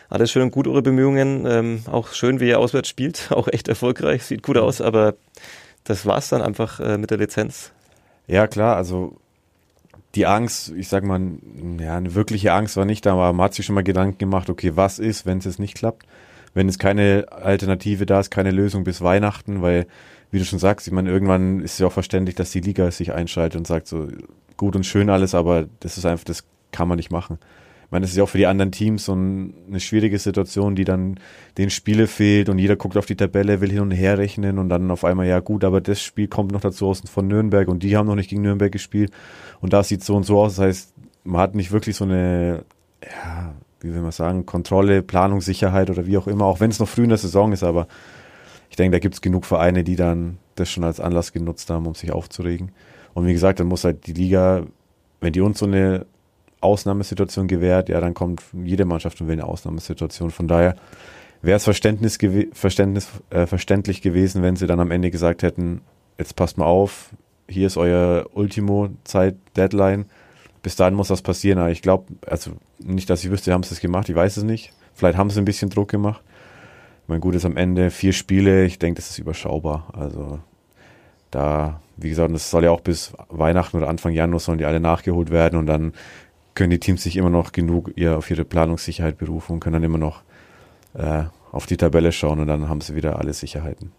[0.08, 3.68] alles schön und gut, eure Bemühungen, ähm, auch schön, wie ihr auswärts spielt, auch echt
[3.68, 5.14] erfolgreich, sieht gut aus, aber
[5.84, 7.72] das war's dann einfach äh, mit der Lizenz.
[8.26, 9.16] Ja, klar, also
[10.14, 11.20] die Angst, ich sag mal,
[11.78, 14.48] ja, eine wirkliche Angst war nicht da, aber man hat sich schon mal Gedanken gemacht,
[14.48, 16.06] okay, was ist, wenn es jetzt nicht klappt?
[16.54, 19.86] Wenn es keine Alternative da ist, keine Lösung bis Weihnachten, weil
[20.30, 22.90] wie du schon sagst, ich meine, irgendwann ist es ja auch verständlich, dass die Liga
[22.90, 24.08] sich einschaltet und sagt so,
[24.56, 27.38] gut und schön alles, aber das ist einfach, das kann man nicht machen.
[27.86, 30.84] Ich meine, das ist ja auch für die anderen Teams so eine schwierige Situation, die
[30.84, 31.20] dann
[31.56, 34.68] den Spiele fehlt und jeder guckt auf die Tabelle, will hin und her rechnen und
[34.68, 37.84] dann auf einmal, ja gut, aber das Spiel kommt noch dazu aus von Nürnberg und
[37.84, 39.12] die haben noch nicht gegen Nürnberg gespielt
[39.60, 40.56] und da sieht so und so aus.
[40.56, 42.64] Das heißt, man hat nicht wirklich so eine,
[43.04, 46.80] ja, wie will man sagen, Kontrolle, Planung, Sicherheit oder wie auch immer, auch wenn es
[46.80, 47.86] noch früh in der Saison ist, aber
[48.76, 51.86] ich denke, da gibt es genug Vereine, die dann das schon als Anlass genutzt haben,
[51.86, 52.72] um sich aufzuregen.
[53.14, 54.66] Und wie gesagt, dann muss halt die Liga,
[55.22, 56.04] wenn die uns so eine
[56.60, 60.30] Ausnahmesituation gewährt, ja, dann kommt jede Mannschaft und will eine Ausnahmesituation.
[60.30, 60.76] Von daher
[61.40, 62.18] wäre es Verständnis,
[62.52, 65.80] Verständnis, äh, verständlich gewesen, wenn sie dann am Ende gesagt hätten,
[66.18, 67.08] jetzt passt mal auf,
[67.48, 70.04] hier ist euer Ultimo-Zeit-Deadline.
[70.60, 71.60] Bis dahin muss das passieren.
[71.60, 74.44] Aber ich glaube, also nicht, dass ich wüsste, haben sie es gemacht, ich weiß es
[74.44, 74.74] nicht.
[74.92, 76.20] Vielleicht haben sie ein bisschen Druck gemacht.
[77.06, 78.64] Mein Gut ist am Ende vier Spiele.
[78.64, 79.88] Ich denke, das ist überschaubar.
[79.92, 80.40] Also
[81.30, 84.80] da, wie gesagt, das soll ja auch bis Weihnachten oder Anfang Januar sollen die alle
[84.80, 85.92] nachgeholt werden und dann
[86.54, 89.84] können die Teams sich immer noch genug ihr, auf ihre Planungssicherheit berufen und können dann
[89.84, 90.22] immer noch
[90.94, 93.92] äh, auf die Tabelle schauen und dann haben sie wieder alle Sicherheiten.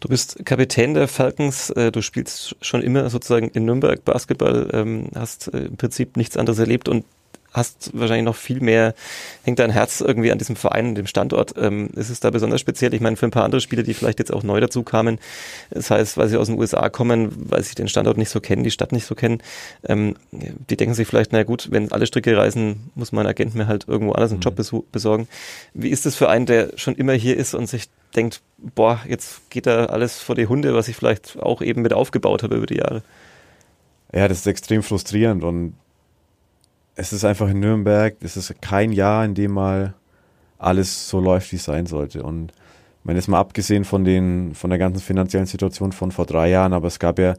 [0.00, 5.08] Du bist Kapitän der Falcons, äh, du spielst schon immer sozusagen in Nürnberg Basketball, ähm,
[5.14, 7.06] hast äh, im Prinzip nichts anderes erlebt und
[7.56, 8.94] hast wahrscheinlich noch viel mehr,
[9.42, 11.54] hängt dein Herz irgendwie an diesem Verein, dem Standort.
[11.56, 12.94] Ähm, ist es da besonders speziell?
[12.94, 15.18] Ich meine, für ein paar andere Spieler, die vielleicht jetzt auch neu dazu kamen,
[15.70, 18.62] das heißt, weil sie aus den USA kommen, weil sie den Standort nicht so kennen,
[18.62, 19.42] die Stadt nicht so kennen,
[19.84, 23.66] ähm, die denken sich vielleicht, na gut, wenn alle Stricke reisen, muss mein Agent mir
[23.66, 24.56] halt irgendwo anders einen mhm.
[24.56, 25.28] Job besorgen.
[25.74, 29.50] Wie ist es für einen, der schon immer hier ist und sich denkt, boah, jetzt
[29.50, 32.66] geht da alles vor die Hunde, was ich vielleicht auch eben mit aufgebaut habe über
[32.66, 33.02] die Jahre?
[34.12, 35.74] Ja, das ist extrem frustrierend und
[36.96, 39.94] es ist einfach in Nürnberg, es ist kein Jahr, in dem mal
[40.58, 42.22] alles so läuft, wie es sein sollte.
[42.22, 46.26] Und ich meine, jetzt mal abgesehen von den, von der ganzen finanziellen Situation von vor
[46.26, 47.34] drei Jahren, aber es gab ja,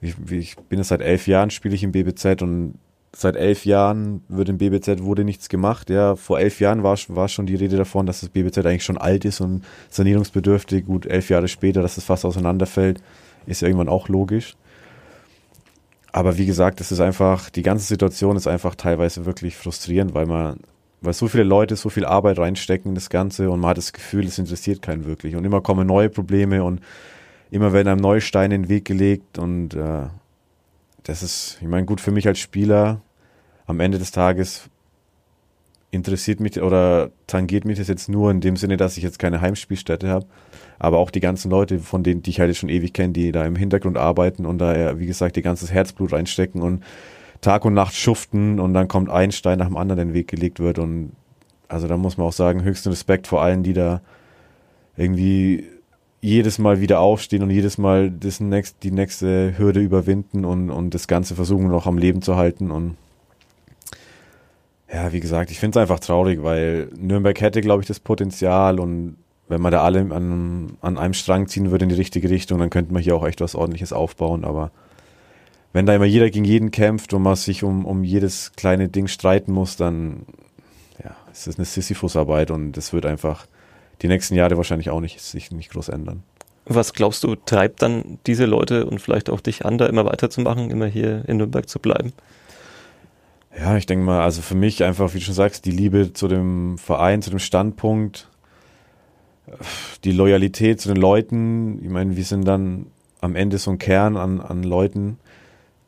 [0.00, 2.74] ich, ich bin jetzt seit elf Jahren, spiele ich im BBZ und
[3.14, 5.90] seit elf Jahren wird im BBZ wurde nichts gemacht.
[5.90, 8.96] Ja, vor elf Jahren war, war schon die Rede davon, dass das BBZ eigentlich schon
[8.96, 10.86] alt ist und sanierungsbedürftig.
[10.86, 13.02] Gut, elf Jahre später, dass es fast auseinanderfällt,
[13.46, 14.56] ist irgendwann auch logisch.
[16.12, 20.26] Aber wie gesagt, es ist einfach, die ganze Situation ist einfach teilweise wirklich frustrierend, weil
[20.26, 20.58] man,
[21.00, 23.92] weil so viele Leute so viel Arbeit reinstecken in das Ganze und man hat das
[23.92, 25.36] Gefühl, es interessiert keinen wirklich.
[25.36, 26.80] Und immer kommen neue Probleme und
[27.50, 30.06] immer werden einem neue Steine in den Weg gelegt und äh,
[31.04, 33.00] das ist, ich meine, gut für mich als Spieler,
[33.66, 34.68] am Ende des Tages
[35.90, 39.40] interessiert mich oder tangiert mich das jetzt nur in dem Sinne, dass ich jetzt keine
[39.40, 40.26] Heimspielstätte habe.
[40.78, 43.44] Aber auch die ganzen Leute, von denen, die ich halt schon ewig kenne, die da
[43.44, 46.82] im Hintergrund arbeiten und da, wie gesagt, ihr ganzes Herzblut reinstecken und
[47.40, 50.60] Tag und Nacht schuften und dann kommt ein Stein nach dem anderen den Weg gelegt
[50.60, 51.12] wird und
[51.68, 54.00] also da muss man auch sagen, höchsten Respekt vor allen, die da
[54.96, 55.64] irgendwie
[56.20, 60.94] jedes Mal wieder aufstehen und jedes Mal das next, die nächste Hürde überwinden und, und
[60.94, 62.96] das Ganze versuchen noch am Leben zu halten und
[64.92, 68.80] ja, wie gesagt, ich finde es einfach traurig, weil Nürnberg hätte, glaube ich, das Potenzial
[68.80, 69.16] und
[69.48, 72.70] wenn man da alle an, an einem Strang ziehen würde in die richtige Richtung, dann
[72.70, 74.44] könnte man hier auch echt was ordentliches aufbauen.
[74.44, 74.70] Aber
[75.72, 79.08] wenn da immer jeder gegen jeden kämpft und man sich um, um jedes kleine Ding
[79.08, 80.24] streiten muss, dann
[81.02, 83.46] ja, ist das eine Sisyphus-Arbeit und das wird einfach
[84.02, 86.22] die nächsten Jahre wahrscheinlich auch nicht, sich nicht groß ändern.
[86.66, 90.70] Was glaubst du, treibt dann diese Leute und vielleicht auch dich an, da immer weiterzumachen,
[90.70, 92.12] immer hier in Nürnberg zu bleiben?
[93.56, 96.28] Ja, ich denke mal, also für mich einfach, wie du schon sagst, die Liebe zu
[96.28, 98.28] dem Verein, zu dem Standpunkt,
[100.04, 102.86] die Loyalität zu den Leuten, ich meine, wir sind dann
[103.20, 105.18] am Ende so ein Kern an, an Leuten,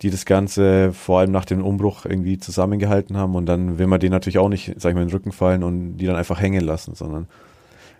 [0.03, 3.37] die das Ganze vor allem nach dem Umbruch irgendwie zusammengehalten haben.
[3.37, 5.63] Und dann will man denen natürlich auch nicht, sag ich mal, in den Rücken fallen
[5.63, 7.29] und die dann einfach hängen lassen, sondern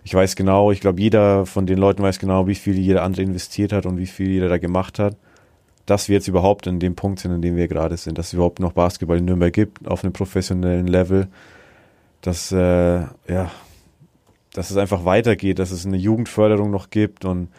[0.03, 3.21] ich weiß genau, ich glaube, jeder von den Leuten weiß genau, wie viel jeder andere
[3.21, 5.15] investiert hat und wie viel jeder da gemacht hat,
[5.85, 8.33] dass wir jetzt überhaupt in dem Punkt sind, in dem wir gerade sind, dass es
[8.33, 11.27] überhaupt noch Basketball in Nürnberg gibt, auf einem professionellen Level,
[12.21, 13.51] dass, äh, ja,
[14.53, 17.49] dass es einfach weitergeht, dass es eine Jugendförderung noch gibt und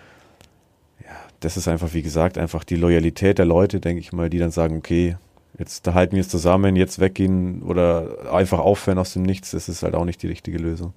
[1.00, 4.38] ja, das ist einfach, wie gesagt, einfach die Loyalität der Leute, denke ich mal, die
[4.38, 5.16] dann sagen, okay,
[5.58, 9.68] jetzt da halten wir es zusammen, jetzt weggehen oder einfach aufhören aus dem Nichts, das
[9.68, 10.94] ist halt auch nicht die richtige Lösung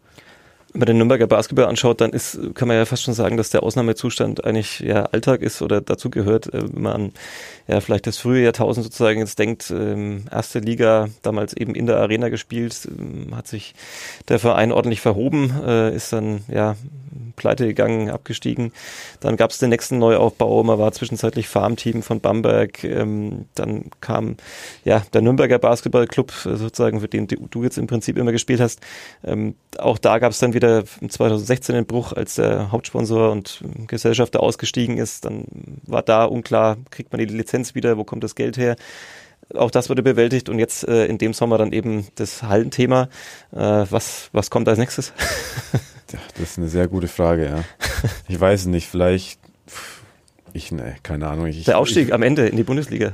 [0.78, 3.50] wenn man den Nürnberger Basketball anschaut, dann ist, kann man ja fast schon sagen, dass
[3.50, 7.12] der Ausnahmezustand eigentlich ja Alltag ist oder dazu gehört, äh, wenn man an
[7.68, 11.98] ja vielleicht das frühe Jahrtausend sozusagen jetzt denkt, ähm, erste Liga, damals eben in der
[11.98, 13.74] Arena gespielt, ähm, hat sich
[14.30, 16.76] der Verein ordentlich verhoben, äh, ist dann ja
[17.36, 18.72] pleite gegangen, abgestiegen.
[19.20, 22.84] Dann gab es den nächsten Neuaufbau, man war zwischenzeitlich Farmteam von Bamberg.
[22.84, 24.38] Ähm, dann kam
[24.84, 28.82] ja der Nürnberger Basketballclub, äh, sozusagen, für den du jetzt im Prinzip immer gespielt hast.
[29.24, 34.42] Ähm, auch da gab es dann wieder 2016 den Bruch, als der Hauptsponsor und Gesellschafter
[34.42, 35.26] ausgestiegen ist.
[35.26, 35.46] Dann
[35.86, 38.76] war da unklar, kriegt man die Lizenz wieder, wo kommt das Geld her?
[39.56, 43.10] auch das wurde bewältigt und jetzt äh, in dem Sommer dann eben das Hallenthema.
[43.52, 45.14] Äh, was, was kommt als nächstes?
[46.12, 47.64] Das ist eine sehr gute Frage, ja.
[48.28, 49.40] Ich weiß nicht, vielleicht,
[50.54, 51.48] ich, ne, keine Ahnung.
[51.48, 53.14] Ich, Der Aufstieg ich, am Ende in die Bundesliga.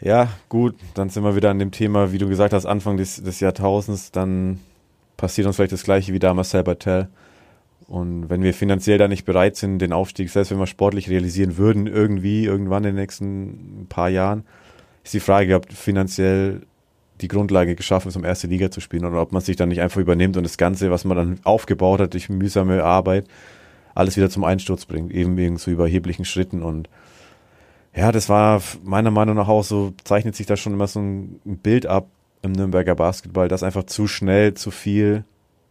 [0.00, 3.22] Ja, gut, dann sind wir wieder an dem Thema, wie du gesagt hast, Anfang des,
[3.22, 4.60] des Jahrtausends, dann
[5.16, 7.08] passiert uns vielleicht das gleiche wie damals Sabatel.
[7.86, 11.56] Und wenn wir finanziell da nicht bereit sind, den Aufstieg, selbst wenn wir sportlich realisieren
[11.56, 14.44] würden, irgendwie, irgendwann in den nächsten paar Jahren,
[15.04, 16.62] ist die Frage, ob finanziell
[17.20, 19.80] die Grundlage geschaffen ist, um erste Liga zu spielen oder ob man sich dann nicht
[19.80, 23.26] einfach übernimmt und das Ganze, was man dann aufgebaut hat durch mühsame Arbeit,
[23.94, 26.88] alles wieder zum Einsturz bringt, eben wegen so überheblichen Schritten und
[27.94, 31.40] ja, das war meiner Meinung nach auch so, zeichnet sich da schon immer so ein
[31.44, 32.08] Bild ab
[32.42, 35.24] im Nürnberger Basketball, dass einfach zu schnell, zu viel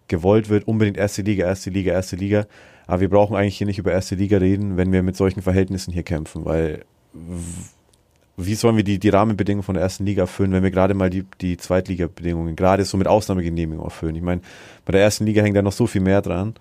[0.07, 2.45] gewollt wird, unbedingt erste Liga, erste Liga, erste Liga.
[2.87, 5.93] Aber wir brauchen eigentlich hier nicht über erste Liga reden, wenn wir mit solchen Verhältnissen
[5.93, 6.83] hier kämpfen, weil
[8.45, 11.09] wie sollen wir die, die Rahmenbedingungen von der ersten Liga erfüllen, wenn wir gerade mal
[11.09, 14.15] die, die Zweitliga-Bedingungen, gerade so mit Ausnahmegenehmigung erfüllen?
[14.15, 14.41] Ich meine,
[14.85, 16.55] bei der ersten Liga hängt da noch so viel mehr dran.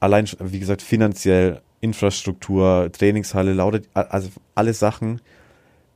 [0.00, 5.20] allein, wie gesagt, finanziell, Infrastruktur, Trainingshalle, lauter, also alle Sachen,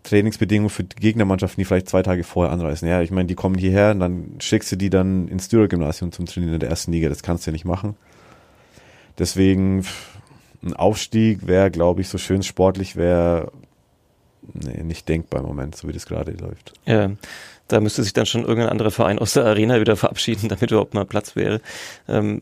[0.04, 2.88] Trainingsbedingungen für Gegnermannschaften, die vielleicht zwei Tage vorher anreisen.
[2.88, 6.26] Ja, ich meine, die kommen hierher und dann schickst du die dann ins Dürer-Gymnasium zum
[6.26, 7.08] Trainieren in der ersten Liga.
[7.08, 7.96] Das kannst du ja nicht machen.
[9.18, 9.84] Deswegen
[10.62, 13.52] ein Aufstieg wäre, glaube ich, so schön sportlich wäre
[14.54, 16.72] nee, nicht denkbar im Moment, so wie das gerade läuft.
[16.86, 17.10] Ja,
[17.72, 20.94] da müsste sich dann schon irgendein anderer Verein aus der Arena wieder verabschieden, damit überhaupt
[20.94, 21.60] mal Platz wäre.
[22.08, 22.40] Ähm,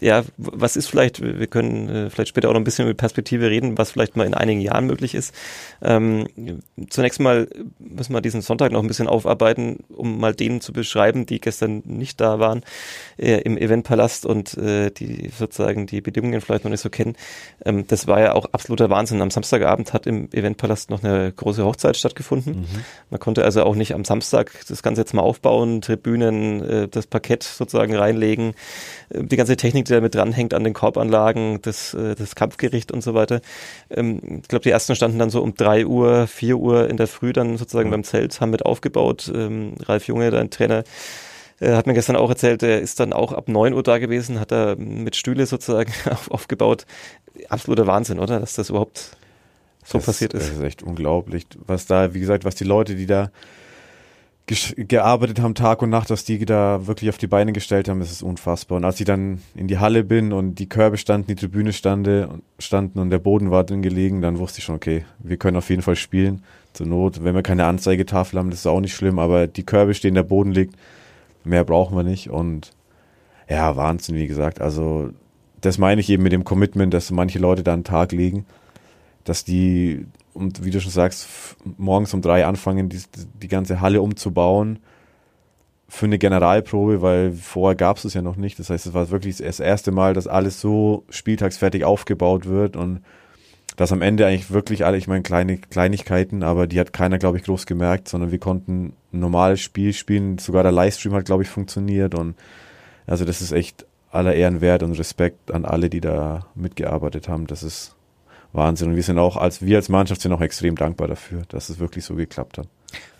[0.00, 3.50] ja, was ist vielleicht, wir können äh, vielleicht später auch noch ein bisschen über Perspektive
[3.50, 5.34] reden, was vielleicht mal in einigen Jahren möglich ist.
[5.82, 6.28] Ähm,
[6.90, 7.48] zunächst mal
[7.78, 11.82] müssen wir diesen Sonntag noch ein bisschen aufarbeiten, um mal denen zu beschreiben, die gestern
[11.84, 12.62] nicht da waren
[13.16, 17.16] äh, im Eventpalast und äh, die sozusagen die Bedingungen vielleicht noch nicht so kennen.
[17.64, 19.22] Ähm, das war ja auch absoluter Wahnsinn.
[19.22, 22.60] Am Samstagabend hat im Eventpalast noch eine große Hochzeit stattgefunden.
[22.60, 22.84] Mhm.
[23.10, 27.06] Man konnte also auch nicht am Samstag das Ganze jetzt mal aufbauen, Tribünen, äh, das
[27.06, 28.54] Parkett sozusagen reinlegen,
[29.10, 32.92] äh, die ganze Technik, die da mit dranhängt an den Korbanlagen, das, äh, das Kampfgericht
[32.92, 33.40] und so weiter.
[33.90, 37.06] Ähm, ich glaube, die ersten standen dann so um drei Uhr, vier Uhr in der
[37.06, 37.92] Früh dann sozusagen mhm.
[37.92, 39.30] beim Zelt, haben mit aufgebaut.
[39.34, 40.84] Ähm, Ralf Junge, dein Trainer,
[41.60, 44.50] hat mir gestern auch erzählt, er ist dann auch ab neun Uhr da gewesen, hat
[44.50, 45.92] er mit Stühle sozusagen
[46.30, 46.86] aufgebaut.
[47.48, 48.40] Absoluter Wahnsinn, oder?
[48.40, 49.16] Dass das überhaupt
[49.84, 50.48] so das, passiert ist.
[50.48, 53.30] Das ist echt unglaublich, was da, wie gesagt, was die Leute, die da
[54.46, 58.22] gearbeitet haben Tag und Nacht, dass die da wirklich auf die Beine gestellt haben, ist
[58.22, 58.76] unfassbar.
[58.76, 62.28] Und als ich dann in die Halle bin und die Körbe standen, die Tribüne stande,
[62.58, 65.70] standen und der Boden war drin gelegen, dann wusste ich schon, okay, wir können auf
[65.70, 66.42] jeden Fall spielen.
[66.72, 69.94] Zur Not, wenn wir keine Anzeigetafel haben, das ist auch nicht schlimm, aber die Körbe
[69.94, 70.74] stehen, der Boden liegt,
[71.44, 72.28] mehr brauchen wir nicht.
[72.28, 72.72] Und
[73.48, 74.60] ja, Wahnsinn, wie gesagt.
[74.60, 75.10] Also
[75.60, 78.44] das meine ich eben mit dem Commitment, dass manche Leute da einen Tag legen,
[79.24, 81.26] dass die und wie du schon sagst,
[81.76, 83.00] morgens um drei anfangen, die,
[83.40, 84.78] die ganze Halle umzubauen
[85.88, 88.58] für eine Generalprobe, weil vorher gab es es ja noch nicht.
[88.58, 93.02] Das heißt, es war wirklich das erste Mal, dass alles so spieltagsfertig aufgebaut wird und
[93.76, 97.38] dass am Ende eigentlich wirklich alle, ich meine, kleine Kleinigkeiten, aber die hat keiner, glaube
[97.38, 100.38] ich, groß gemerkt, sondern wir konnten ein normales Spiel spielen.
[100.38, 102.36] Sogar der Livestream hat, glaube ich, funktioniert und
[103.06, 107.46] also das ist echt aller Ehren wert und Respekt an alle, die da mitgearbeitet haben.
[107.46, 107.94] Das ist
[108.52, 108.90] Wahnsinn.
[108.90, 111.78] Und wir sind auch, als wir als Mannschaft sind auch extrem dankbar dafür, dass es
[111.78, 112.68] wirklich so geklappt hat.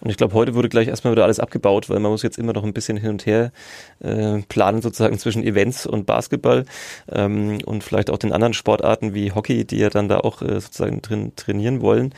[0.00, 2.52] Und ich glaube, heute wurde gleich erstmal wieder alles abgebaut, weil man muss jetzt immer
[2.52, 3.52] noch ein bisschen hin und her
[4.00, 6.64] äh, planen, sozusagen zwischen Events und Basketball
[7.08, 10.60] ähm, und vielleicht auch den anderen Sportarten wie Hockey, die ja dann da auch äh,
[10.60, 12.14] sozusagen drin trainieren wollen.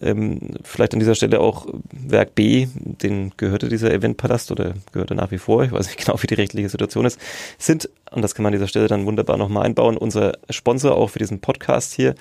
[0.00, 5.30] Ähm, vielleicht an dieser Stelle auch Werk B, den gehörte dieser Eventpalast oder gehörte nach
[5.30, 7.20] wie vor, ich weiß nicht genau, wie die rechtliche Situation ist,
[7.56, 11.10] sind, und das kann man an dieser Stelle dann wunderbar nochmal einbauen, unser Sponsor auch
[11.10, 12.14] für diesen Podcast hier,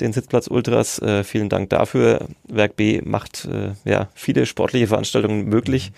[0.00, 1.00] den Sitzplatz Ultras.
[1.00, 2.28] Äh, vielen Dank dafür.
[2.48, 5.90] Werk B macht äh, ja viele Sport sportliche Veranstaltungen möglich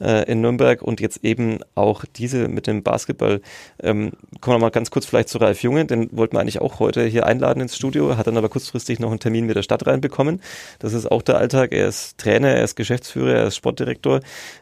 [0.00, 3.40] äh, in Nürnberg und jetzt eben auch diese mit dem Basketball.
[3.82, 6.78] Ähm, kommen wir mal ganz kurz vielleicht zu Ralf Junge, den wollten wir eigentlich auch
[6.78, 9.86] heute hier einladen ins Studio, hat dann aber kurzfristig noch einen Termin mit der Stadt
[9.86, 10.40] reinbekommen.
[10.78, 11.72] Das ist auch der Alltag.
[11.72, 14.20] Er ist Trainer, er ist Geschäftsführer, er ist Sportdirektor,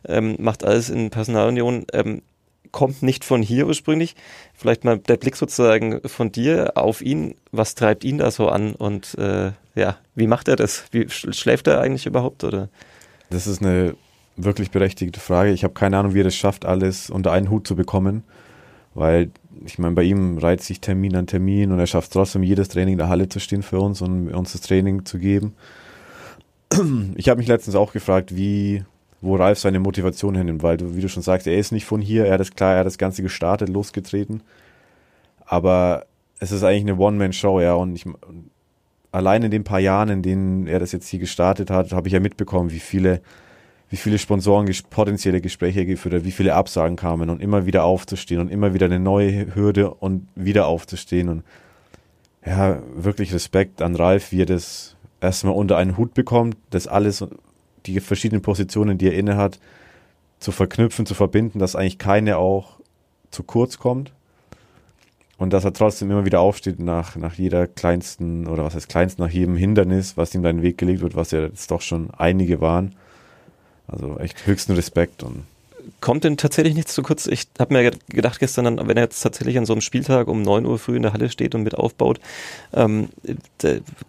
[0.08, 1.84] ähm, macht alles in Personalunion.
[1.92, 2.22] Ähm,
[2.72, 4.16] kommt nicht von hier ursprünglich.
[4.54, 7.36] Vielleicht mal der Blick sozusagen von dir auf ihn.
[7.52, 10.84] Was treibt ihn da so an und äh, ja, wie macht er das?
[10.90, 12.68] Wie schläft er eigentlich überhaupt oder?
[13.30, 13.94] Das ist eine
[14.36, 15.52] wirklich berechtigte Frage.
[15.52, 18.24] Ich habe keine Ahnung, wie er das schafft, alles unter einen Hut zu bekommen,
[18.94, 19.30] weil
[19.64, 22.92] ich meine, bei ihm reizt sich Termin an Termin und er schafft trotzdem jedes Training
[22.92, 25.54] in der Halle zu stehen für uns und uns das Training zu geben.
[27.16, 28.84] Ich habe mich letztens auch gefragt, wie,
[29.22, 32.00] wo Ralf seine Motivation hinnimmt, weil du, wie du schon sagst, er ist nicht von
[32.00, 34.42] hier, er hat das klar, er hat das Ganze gestartet, losgetreten,
[35.46, 36.04] aber
[36.40, 38.04] es ist eigentlich eine One-Man-Show, ja, und ich,
[39.12, 42.14] allein in den paar Jahren, in denen er das jetzt hier gestartet hat, habe ich
[42.14, 43.20] ja mitbekommen, wie viele,
[43.90, 47.84] wie viele Sponsoren ges potenzielle Gespräche geführt hat, wie viele Absagen kamen und immer wieder
[47.84, 51.28] aufzustehen und immer wieder eine neue Hürde und wieder aufzustehen.
[51.28, 51.44] Und
[52.44, 57.24] ja, wirklich Respekt an Ralf, wie er das erstmal unter einen Hut bekommt, das alles,
[57.86, 59.58] die verschiedenen Positionen, die er inne hat,
[60.38, 62.80] zu verknüpfen, zu verbinden, dass eigentlich keine auch
[63.30, 64.12] zu kurz kommt
[65.38, 69.22] und dass er trotzdem immer wieder aufsteht nach, nach jeder kleinsten, oder was heißt kleinsten,
[69.22, 71.80] nach jedem Hindernis, was ihm da in den Weg gelegt wird, was ja jetzt doch
[71.80, 72.94] schon einige waren.
[73.88, 75.44] Also echt höchsten Respekt und
[76.00, 77.26] kommt denn tatsächlich nichts zu kurz?
[77.26, 80.66] Ich habe mir gedacht gestern, wenn er jetzt tatsächlich an so einem Spieltag um 9
[80.66, 82.20] Uhr früh in der Halle steht und mit aufbaut,
[82.72, 83.08] ähm,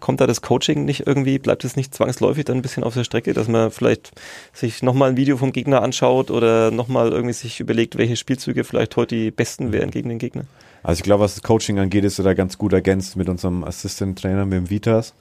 [0.00, 3.04] kommt da das Coaching nicht irgendwie, bleibt es nicht zwangsläufig dann ein bisschen auf der
[3.04, 4.12] Strecke, dass man vielleicht
[4.52, 8.96] sich nochmal ein Video vom Gegner anschaut oder nochmal irgendwie sich überlegt, welche Spielzüge vielleicht
[8.96, 10.44] heute die besten wären gegen den Gegner?
[10.82, 13.64] Also ich glaube, was das Coaching angeht, ist er da ganz gut ergänzt mit unserem
[13.64, 15.14] Assistant-Trainer, mit dem Vitas.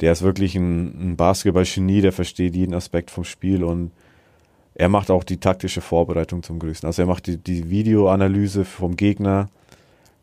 [0.00, 3.90] Der ist wirklich ein, ein Basketball-Genie, der versteht jeden Aspekt vom Spiel und
[4.80, 6.86] er macht auch die taktische Vorbereitung zum Größten.
[6.86, 9.50] Also er macht die, die Videoanalyse vom Gegner,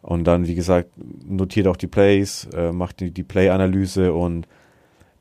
[0.01, 0.89] Und dann, wie gesagt,
[1.27, 4.47] notiert auch die Plays, äh, macht die, die Play-Analyse und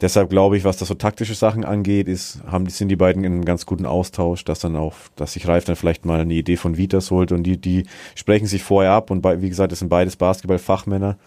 [0.01, 3.33] deshalb glaube ich, was das so taktische Sachen angeht, ist, haben, sind die beiden in
[3.33, 6.57] einem ganz guten Austausch, dass dann auch, dass sich Reif dann vielleicht mal eine Idee
[6.57, 9.81] von Vitas holt und die, die sprechen sich vorher ab und bei, wie gesagt, das
[9.81, 11.18] sind beides Basketball-Fachmänner.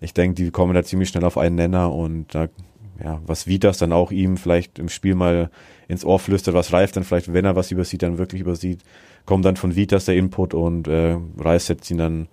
[0.00, 2.48] Ich denke, die kommen da ziemlich schnell auf einen Nenner und da,
[3.02, 5.50] ja, was Vitas dann auch ihm vielleicht im Spiel mal
[5.86, 8.80] ins Ohr flüstert, was Reif dann vielleicht, wenn er was übersieht, dann wirklich übersieht,
[9.24, 12.28] kommt dann von Vitas der Input und äh, Reif setzt ihn dann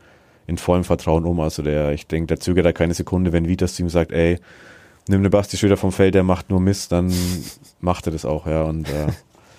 [0.48, 1.40] in vollem Vertrauen um.
[1.40, 4.40] Also der, ich denke, der zögert da keine Sekunde, wenn Vitas zu ihm sagt, ey,
[5.08, 7.14] nimm eine Basti Schröder vom Feld, der macht nur Mist, dann
[7.80, 8.64] macht er das auch, ja.
[8.64, 9.08] Und äh,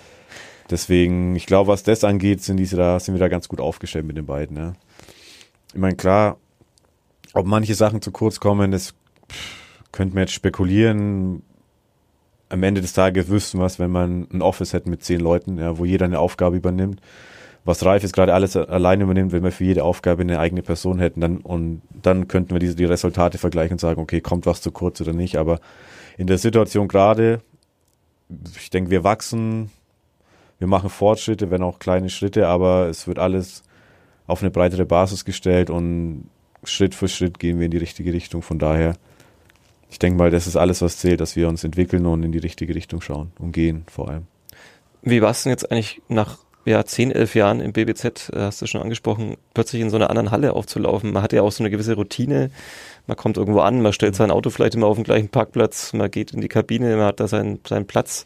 [0.69, 4.05] deswegen, ich glaube, was das angeht, sind diese da, sind wir da ganz gut aufgestellt
[4.05, 4.73] mit den beiden, ja.
[5.73, 6.37] Ich meine, klar,
[7.33, 8.93] ob manche Sachen zu kurz kommen, das
[9.97, 11.43] könnte man jetzt spekulieren.
[12.49, 15.57] Am Ende des Tages wüssten wir es, wenn man ein Office hätte mit zehn Leuten,
[15.57, 17.01] ja, wo jeder eine Aufgabe übernimmt
[17.67, 20.99] was Ralf jetzt gerade alles alleine übernimmt, wenn wir für jede Aufgabe eine eigene Person
[20.99, 24.61] hätten, dann und dann könnten wir diese die Resultate vergleichen und sagen, okay, kommt was
[24.61, 25.35] zu kurz oder nicht.
[25.37, 25.59] Aber
[26.17, 27.41] in der Situation gerade,
[28.57, 29.69] ich denke, wir wachsen,
[30.59, 33.63] wir machen Fortschritte, wenn auch kleine Schritte, aber es wird alles
[34.27, 36.29] auf eine breitere Basis gestellt und
[36.63, 38.41] Schritt für Schritt gehen wir in die richtige Richtung.
[38.41, 38.95] Von daher,
[39.89, 42.39] ich denke mal, das ist alles, was zählt, dass wir uns entwickeln und in die
[42.39, 44.27] richtige Richtung schauen und gehen vor allem.
[45.01, 48.61] Wie war es denn jetzt eigentlich nach ja, zehn, elf Jahren im BBZ, äh, hast
[48.61, 51.13] du schon angesprochen, plötzlich in so einer anderen Halle aufzulaufen.
[51.13, 52.51] Man hat ja auch so eine gewisse Routine.
[53.05, 56.11] Man kommt irgendwo an, man stellt sein Auto vielleicht immer auf den gleichen Parkplatz, man
[56.11, 58.25] geht in die Kabine, man hat da seinen, seinen Platz.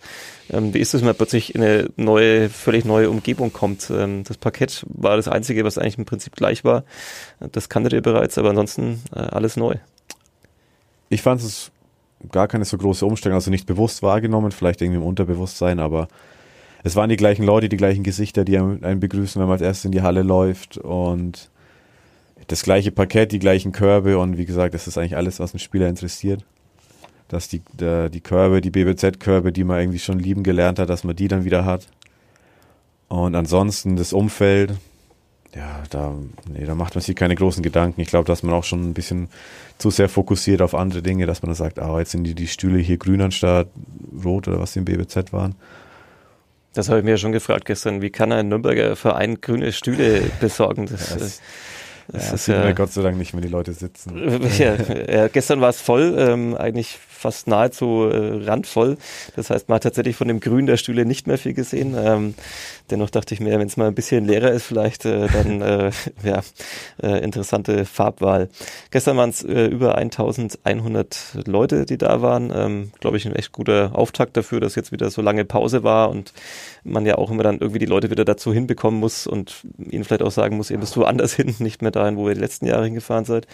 [0.50, 3.92] Ähm, wie ist es, wenn man plötzlich in eine neue, völlig neue Umgebung kommt?
[3.92, 6.84] Ähm, das Parkett war das Einzige, was eigentlich im Prinzip gleich war.
[7.52, 9.76] Das kanntet ihr bereits, aber ansonsten äh, alles neu.
[11.12, 11.72] Ich fand es
[12.32, 16.08] gar keine so große Umstellung, also nicht bewusst wahrgenommen, vielleicht irgendwie im Unterbewusstsein, aber
[16.84, 19.86] es waren die gleichen Leute, die gleichen Gesichter, die einen begrüßen, wenn man als erstes
[19.86, 21.52] in die Halle läuft und
[22.48, 25.60] das gleiche Parkett, die gleichen Körbe und wie gesagt, das ist eigentlich alles, was einen
[25.60, 26.46] Spieler interessiert.
[27.28, 31.18] Dass die, die Körbe, die BBZ-Körbe, die man irgendwie schon lieben gelernt hat, dass man
[31.18, 31.88] die dann wieder hat.
[33.10, 34.76] Und ansonsten das Umfeld,
[35.56, 36.14] ja, da,
[36.50, 38.00] nee, da macht man sich keine großen Gedanken.
[38.00, 39.28] Ich glaube, dass man auch schon ein bisschen
[39.78, 42.48] zu sehr fokussiert auf andere Dinge, dass man dann sagt, ah, jetzt sind die, die
[42.48, 43.68] Stühle hier grün anstatt
[44.24, 45.56] rot oder was die im BBZ waren.
[46.74, 48.02] Das habe ich mir ja schon gefragt gestern.
[48.02, 50.86] Wie kann ein Nürnberger Verein grüne Stühle besorgen?
[50.86, 51.42] Das, ja, das,
[52.08, 54.42] das ja, ist ja Gott sei Dank nicht mehr die Leute sitzen.
[54.58, 58.98] Ja, ja gestern war es voll, ähm, eigentlich fast nahezu äh, randvoll.
[59.36, 61.96] Das heißt, man hat tatsächlich von dem Grün der Stühle nicht mehr viel gesehen.
[61.98, 62.34] Ähm,
[62.90, 65.92] dennoch dachte ich mir, wenn es mal ein bisschen leerer ist, vielleicht äh, dann äh,
[66.24, 66.42] ja
[67.02, 68.50] äh, interessante Farbwahl.
[68.90, 72.52] Gestern waren es äh, über 1100 Leute, die da waren.
[72.54, 76.10] Ähm, Glaube ich, ein echt guter Auftakt dafür, dass jetzt wieder so lange Pause war
[76.10, 76.34] und
[76.84, 80.24] man ja auch immer dann irgendwie die Leute wieder dazu hinbekommen muss und ihnen vielleicht
[80.24, 82.86] auch sagen muss, ihr müsst woanders hin, nicht mehr dahin, wo ihr die letzten Jahre
[82.86, 83.48] hingefahren seid.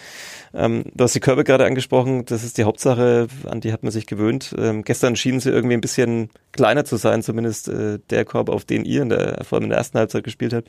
[0.54, 3.92] Ähm, du hast die Körbe gerade angesprochen, das ist die Hauptsache, an die hat man
[3.92, 4.54] sich gewöhnt.
[4.58, 8.64] Ähm, gestern schienen sie irgendwie ein bisschen kleiner zu sein, zumindest äh, der Korb, auf
[8.64, 10.68] den ihr in der, vor allem in der ersten Halbzeit gespielt habt.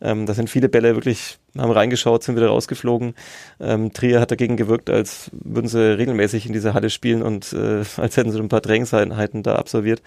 [0.00, 3.14] Ähm, da sind viele Bälle wirklich, haben reingeschaut, sind wieder rausgeflogen.
[3.60, 7.84] Ähm, Trier hat dagegen gewirkt, als würden sie regelmäßig in dieser Halle spielen und äh,
[7.96, 10.02] als hätten sie ein paar Trainingseinheiten da absolviert.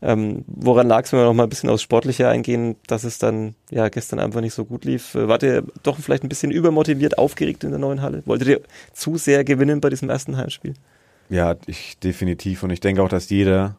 [0.00, 3.18] Ähm, woran lag es, wenn wir noch mal ein bisschen aufs Sportliche eingehen, dass es
[3.18, 5.14] dann ja gestern einfach nicht so gut lief?
[5.14, 8.22] Äh, wart ihr doch vielleicht ein bisschen übermotiviert, aufgeregt in der neuen Halle?
[8.26, 8.60] Wolltet ihr
[8.92, 10.74] zu sehr gewinnen bei diesem ersten Heimspiel?
[11.32, 12.62] Ja, ich definitiv.
[12.62, 13.76] Und ich denke auch, dass jeder,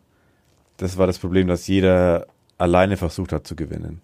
[0.78, 2.26] das war das Problem, dass jeder
[2.58, 4.02] alleine versucht hat zu gewinnen.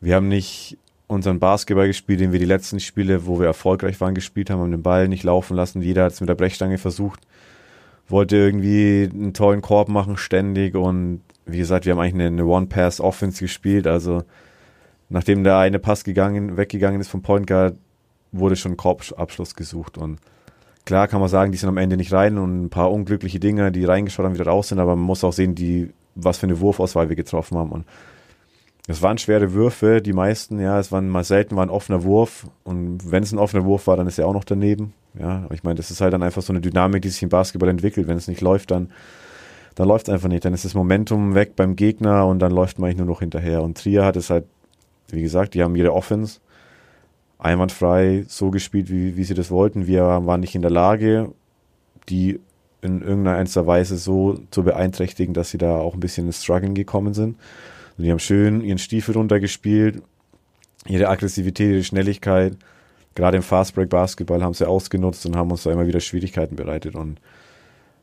[0.00, 4.14] Wir haben nicht unseren Basketball gespielt, den wir die letzten Spiele, wo wir erfolgreich waren,
[4.14, 5.82] gespielt haben, haben den Ball nicht laufen lassen.
[5.82, 7.20] Jeder hat es mit der Brechstange versucht,
[8.08, 10.74] wollte irgendwie einen tollen Korb machen, ständig.
[10.74, 13.86] Und wie gesagt, wir haben eigentlich eine, One-Pass-Offense gespielt.
[13.86, 14.22] Also
[15.10, 17.76] nachdem der eine Pass gegangen, weggegangen ist vom Point Guard,
[18.32, 19.98] wurde schon Korbabschluss gesucht.
[19.98, 20.20] Und
[20.88, 23.70] Klar kann man sagen, die sind am Ende nicht rein und ein paar unglückliche Dinge,
[23.70, 26.60] die reingeschaut haben, wieder raus sind, aber man muss auch sehen, die, was für eine
[26.60, 27.72] Wurfauswahl wir getroffen haben.
[27.72, 27.84] Und
[28.86, 32.46] es waren schwere Würfe, die meisten, ja, es waren mal selten war ein offener Wurf
[32.64, 34.94] und wenn es ein offener Wurf war, dann ist er auch noch daneben.
[35.20, 37.68] Ja, ich meine, das ist halt dann einfach so eine Dynamik, die sich im Basketball
[37.68, 38.08] entwickelt.
[38.08, 38.90] Wenn es nicht läuft, dann,
[39.74, 40.46] dann läuft es einfach nicht.
[40.46, 43.62] Dann ist das Momentum weg beim Gegner und dann läuft man eigentlich nur noch hinterher.
[43.62, 44.46] Und Trier hat es halt,
[45.10, 46.40] wie gesagt, die haben ihre Offense
[47.38, 49.86] einwandfrei so gespielt, wie, wie sie das wollten.
[49.86, 51.32] Wir waren nicht in der Lage,
[52.08, 52.40] die
[52.80, 57.14] in irgendeiner Weise so zu beeinträchtigen, dass sie da auch ein bisschen ins Struggeln gekommen
[57.14, 57.36] sind.
[57.96, 60.02] Und die haben schön ihren Stiefel runtergespielt,
[60.86, 62.56] ihre Aggressivität, ihre Schnelligkeit.
[63.14, 66.94] Gerade im Fastbreak Basketball haben sie ausgenutzt und haben uns da immer wieder Schwierigkeiten bereitet.
[66.94, 67.20] Und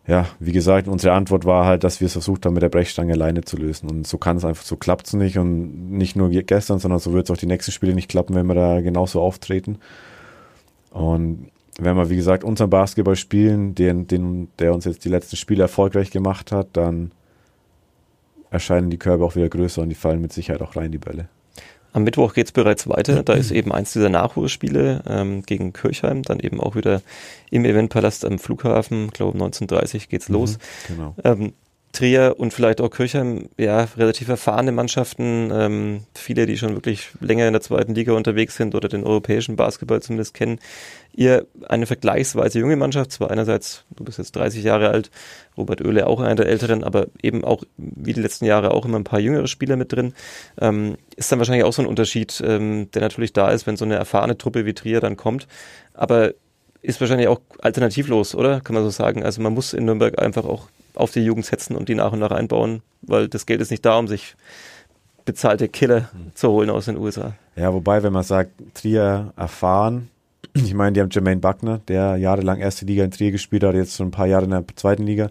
[0.08, 3.14] ja, wie gesagt, unsere Antwort war halt, dass wir es versucht haben, mit der Brechstange
[3.14, 3.90] alleine zu lösen.
[3.90, 5.40] Und so kann es einfach, so klappt es nicht.
[5.40, 8.46] Und nicht nur gestern, sondern so wird es auch die nächsten Spiele nicht klappen, wenn
[8.46, 9.80] wir da genauso auftreten.
[10.92, 11.50] Und
[11.80, 15.64] wenn wir, wie gesagt, unseren Basketball spielen, den, den, der uns jetzt die letzten Spiele
[15.64, 17.12] erfolgreich gemacht hat, dann
[18.52, 21.28] erscheinen die Körbe auch wieder größer und die fallen mit Sicherheit auch rein, die Bälle.
[21.96, 23.24] Am Mittwoch geht es bereits weiter.
[23.24, 27.02] Da ist eben eins dieser Nachholspiele ähm, gegen Kirchheim, dann eben auch wieder
[27.52, 29.06] im Eventpalast am Flughafen.
[29.06, 30.58] Ich glaube, 19.30 geht's los.
[30.58, 31.16] Mhm, genau.
[31.24, 31.54] Ähm,
[31.96, 37.48] Trier und vielleicht auch Kirchheim, ja, relativ erfahrene Mannschaften, ähm, viele, die schon wirklich länger
[37.48, 40.60] in der zweiten Liga unterwegs sind oder den europäischen Basketball zumindest kennen.
[41.14, 45.10] Ihr eine vergleichsweise junge Mannschaft, zwar einerseits, du bist jetzt 30 Jahre alt,
[45.58, 49.00] Robert Oehle auch einer der Älteren, aber eben auch wie die letzten Jahre auch immer
[49.00, 50.14] ein paar jüngere Spieler mit drin.
[50.60, 53.86] Ähm, ist dann wahrscheinlich auch so ein Unterschied, ähm, der natürlich da ist, wenn so
[53.86, 55.48] eine erfahrene Truppe wie Trier dann kommt.
[55.94, 56.34] Aber
[56.82, 58.62] ist wahrscheinlich auch alternativlos, oder?
[58.62, 59.24] Kann man so sagen.
[59.24, 62.20] Also man muss in Nürnberg einfach auch auf die Jugend setzen und die nach und
[62.20, 64.36] nach einbauen, weil das Geld ist nicht da, um sich
[65.26, 66.32] bezahlte Killer mhm.
[66.36, 67.34] zu holen aus den USA.
[67.56, 70.10] Ja, wobei, wenn man sagt, Trier erfahren,
[70.54, 73.98] ich meine, die haben Jermaine Buckner, der jahrelang erste Liga in Trier gespielt hat, jetzt
[73.98, 75.30] schon ein paar Jahre in der zweiten Liga.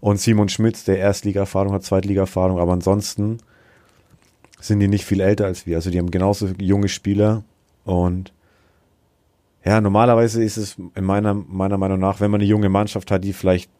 [0.00, 3.38] Und Simon Schmitz, der Erstliga-Erfahrung hat, Zweitliga-Erfahrung, aber ansonsten
[4.58, 5.76] sind die nicht viel älter als wir.
[5.76, 7.42] Also die haben genauso junge Spieler
[7.84, 8.32] und
[9.62, 13.24] ja, normalerweise ist es in meiner, meiner Meinung nach, wenn man eine junge Mannschaft hat,
[13.24, 13.70] die vielleicht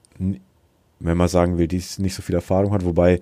[1.00, 3.20] wenn man sagen will, die nicht so viel Erfahrung hat, wobei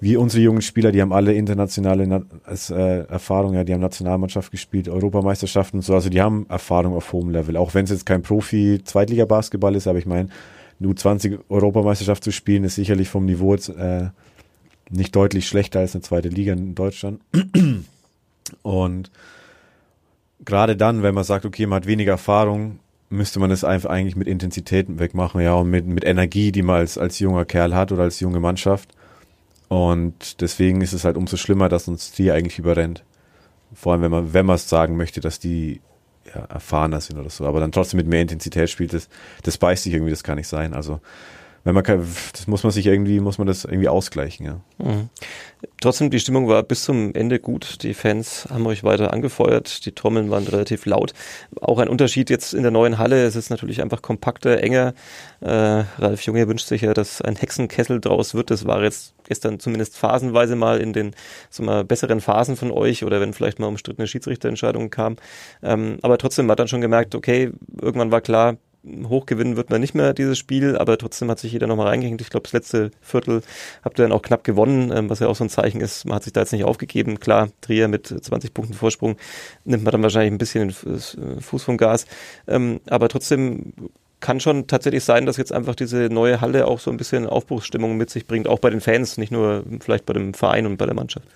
[0.00, 2.22] wie unsere jungen Spieler, die haben alle internationale Na
[2.70, 7.12] äh, Erfahrung, ja, die haben Nationalmannschaft gespielt, Europameisterschaften und so, also die haben Erfahrung auf
[7.12, 10.28] hohem Level, auch wenn es jetzt kein Profi-Zweitliga-Basketball ist, aber ich meine,
[10.80, 14.08] nur 20 Europameisterschaft zu spielen, ist sicherlich vom Niveau jetzt, äh,
[14.90, 17.20] nicht deutlich schlechter als eine zweite Liga in Deutschland.
[18.62, 19.10] Und
[20.44, 22.78] gerade dann, wenn man sagt, okay, man hat weniger Erfahrung,
[23.12, 26.76] müsste man es einfach eigentlich mit Intensitäten wegmachen, ja, und mit, mit Energie, die man
[26.76, 28.94] als, als junger Kerl hat oder als junge Mannschaft.
[29.68, 33.04] Und deswegen ist es halt umso schlimmer, dass uns die eigentlich überrennt.
[33.74, 35.80] Vor allem, wenn man, wenn es sagen möchte, dass die
[36.34, 39.08] ja, erfahrener sind oder so, aber dann trotzdem mit mehr Intensität spielt, das,
[39.42, 40.74] das beißt sich irgendwie, das kann nicht sein.
[40.74, 41.00] Also
[41.64, 44.60] wenn man kann, das muss man sich irgendwie, muss man das irgendwie ausgleichen, ja.
[44.78, 45.08] Mhm.
[45.80, 47.82] Trotzdem, die Stimmung war bis zum Ende gut.
[47.84, 49.86] Die Fans haben euch weiter angefeuert.
[49.86, 51.12] Die Trommeln waren relativ laut.
[51.60, 53.24] Auch ein Unterschied jetzt in der neuen Halle.
[53.24, 54.94] Es ist natürlich einfach kompakter, enger.
[55.40, 58.50] Äh, Ralf Junge wünscht sich ja, dass ein Hexenkessel draus wird.
[58.50, 61.14] Das war jetzt gestern zumindest phasenweise mal in den
[61.48, 65.16] so mal besseren Phasen von euch oder wenn vielleicht mal umstrittene Schiedsrichterentscheidungen kamen.
[65.62, 69.94] Ähm, aber trotzdem hat dann schon gemerkt, okay, irgendwann war klar, hochgewinnen wird man nicht
[69.94, 72.20] mehr dieses Spiel, aber trotzdem hat sich jeder nochmal reingehängt.
[72.20, 73.42] Ich glaube, das letzte Viertel
[73.84, 76.04] habt ihr dann auch knapp gewonnen, ähm, was ja auch so ein Zeichen ist.
[76.04, 77.20] Man hat sich da jetzt nicht aufgegeben.
[77.20, 79.16] Klar, Trier mit 20 Punkten Vorsprung
[79.64, 82.06] nimmt man dann wahrscheinlich ein bisschen den äh, Fuß vom Gas.
[82.48, 83.72] Ähm, aber trotzdem
[84.22, 87.96] kann schon tatsächlich sein, dass jetzt einfach diese neue Halle auch so ein bisschen Aufbruchsstimmung
[87.96, 90.86] mit sich bringt, auch bei den Fans, nicht nur vielleicht bei dem Verein und bei
[90.86, 91.26] der Mannschaft.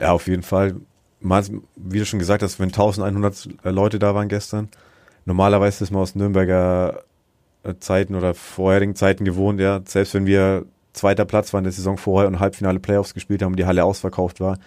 [0.00, 0.76] Ja, auf jeden Fall.
[1.20, 4.68] Wie du schon gesagt hast, wenn 1100 Leute da waren gestern,
[5.28, 7.04] normalerweise ist man aus Nürnberger
[7.62, 10.64] äh, Zeiten oder vorherigen Zeiten gewohnt, ja, selbst wenn wir
[10.94, 13.84] zweiter Platz waren in der Saison vorher und Halbfinale Playoffs gespielt haben und die Halle
[13.84, 14.58] ausverkauft war,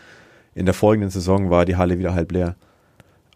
[0.54, 2.56] in der folgenden Saison war die Halle wieder halb leer.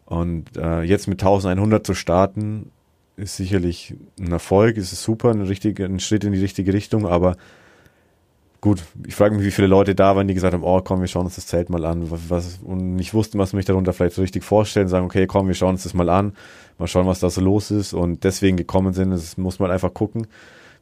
[0.05, 2.71] Und äh, jetzt mit 1100 zu starten,
[3.17, 7.37] ist sicherlich ein Erfolg, ist super, ein, richtige, ein Schritt in die richtige Richtung, aber
[8.65, 11.07] gut, ich frage mich, wie viele Leute da waren, die gesagt haben, oh komm, wir
[11.07, 14.23] schauen uns das Zelt mal an, was, und nicht wussten, was mich darunter vielleicht so
[14.23, 16.33] richtig vorstellen, sagen, okay, komm, wir schauen uns das mal an,
[16.79, 19.93] mal schauen, was da so los ist und deswegen gekommen sind, das muss man einfach
[19.93, 20.25] gucken.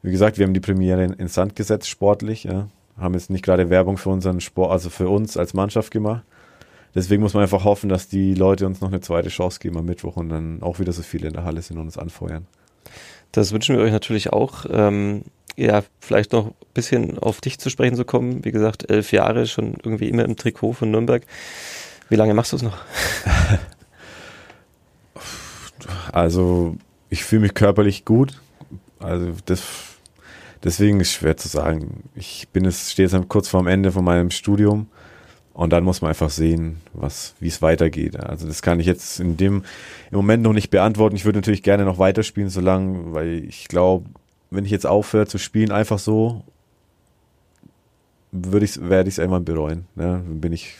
[0.01, 3.43] Wie gesagt, wir haben die Premiere in, in Sand gesetzt, sportlich, ja, haben jetzt nicht
[3.43, 6.23] gerade Werbung für unseren Sport, also für uns als Mannschaft gemacht.
[6.95, 9.85] Deswegen muss man einfach hoffen, dass die Leute uns noch eine zweite Chance geben am
[9.85, 12.47] Mittwoch und dann auch wieder so viele in der Halle sind und uns anfeuern.
[13.33, 14.65] Das wünschen wir euch natürlich auch.
[14.69, 15.23] Ähm,
[15.55, 18.43] ja, vielleicht noch ein bisschen auf dich zu sprechen zu kommen.
[18.43, 21.23] Wie gesagt, elf Jahre schon irgendwie immer im Trikot von Nürnberg.
[22.09, 22.77] Wie lange machst du es noch?
[26.13, 26.77] Also,
[27.09, 28.39] ich fühle mich körperlich gut.
[28.99, 29.63] Also, das,
[30.63, 32.03] deswegen ist schwer zu sagen.
[32.15, 34.87] Ich bin es, stehe jetzt kurz vorm Ende von meinem Studium.
[35.53, 38.19] Und dann muss man einfach sehen, was, wie es weitergeht.
[38.19, 39.63] Also das kann ich jetzt in dem
[40.09, 41.15] im Moment noch nicht beantworten.
[41.15, 44.09] Ich würde natürlich gerne noch weiterspielen, solange, weil ich glaube,
[44.53, 46.43] wenn ich jetzt aufhöre zu spielen, einfach so,
[48.31, 49.85] würde ich, werde ich es irgendwann bereuen.
[49.95, 50.23] Ne?
[50.25, 50.75] Dann bin ich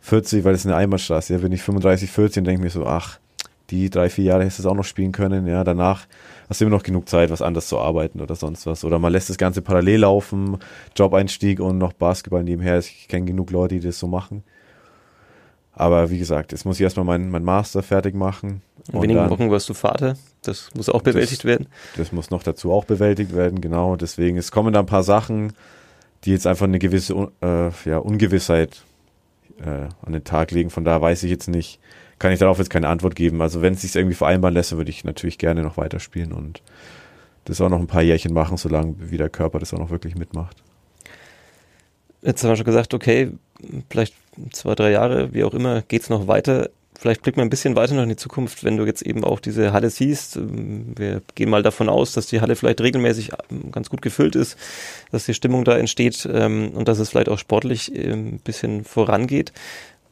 [0.00, 1.32] 40, weil es eine Einbahnstraße.
[1.32, 3.18] Ja, bin ich 35, 40 und denke mir so, ach,
[3.70, 5.46] die drei, vier Jahre hättest du es auch noch spielen können.
[5.46, 6.06] Ja, danach
[6.48, 8.84] hast du immer noch genug Zeit, was anders zu arbeiten oder sonst was.
[8.84, 10.58] Oder man lässt das Ganze parallel laufen,
[10.94, 12.78] Job-Einstieg und noch Basketball nebenher.
[12.78, 14.44] Ich kenne genug Leute, die das so machen.
[15.74, 18.62] Aber wie gesagt, jetzt muss ich erstmal meinen mein Master fertig machen.
[18.92, 20.16] In wenigen dann, Wochen wirst du Vater.
[20.42, 21.66] Das muss auch bewältigt das, werden.
[21.96, 23.96] Das muss noch dazu auch bewältigt werden, genau.
[23.96, 25.52] Deswegen, es kommen da ein paar Sachen,
[26.24, 28.82] die jetzt einfach eine gewisse äh, ja, Ungewissheit
[29.58, 30.70] äh, an den Tag legen.
[30.70, 31.80] Von da weiß ich jetzt nicht
[32.18, 33.42] kann ich darauf jetzt keine Antwort geben.
[33.42, 36.62] Also wenn es sich irgendwie vereinbaren lässt, würde ich natürlich gerne noch weiterspielen und
[37.44, 40.14] das auch noch ein paar Jährchen machen, solange wie der Körper das auch noch wirklich
[40.14, 40.56] mitmacht.
[42.22, 43.32] Jetzt haben wir schon gesagt, okay,
[43.90, 44.14] vielleicht
[44.52, 46.70] zwei, drei Jahre, wie auch immer, geht's noch weiter.
[46.98, 49.40] Vielleicht blickt man ein bisschen weiter noch in die Zukunft, wenn du jetzt eben auch
[49.40, 50.38] diese Halle siehst.
[50.40, 54.56] Wir gehen mal davon aus, dass die Halle vielleicht regelmäßig ähm, ganz gut gefüllt ist,
[55.10, 58.84] dass die Stimmung da entsteht ähm, und dass es vielleicht auch sportlich ähm, ein bisschen
[58.84, 59.52] vorangeht.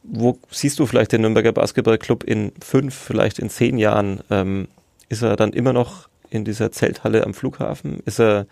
[0.03, 4.67] Wo siehst du vielleicht den Nürnberger Basketballclub in fünf, vielleicht in zehn Jahren?
[5.07, 8.01] ist er dann immer noch in dieser Zelthalle am Flughafen?
[8.05, 8.47] Ist er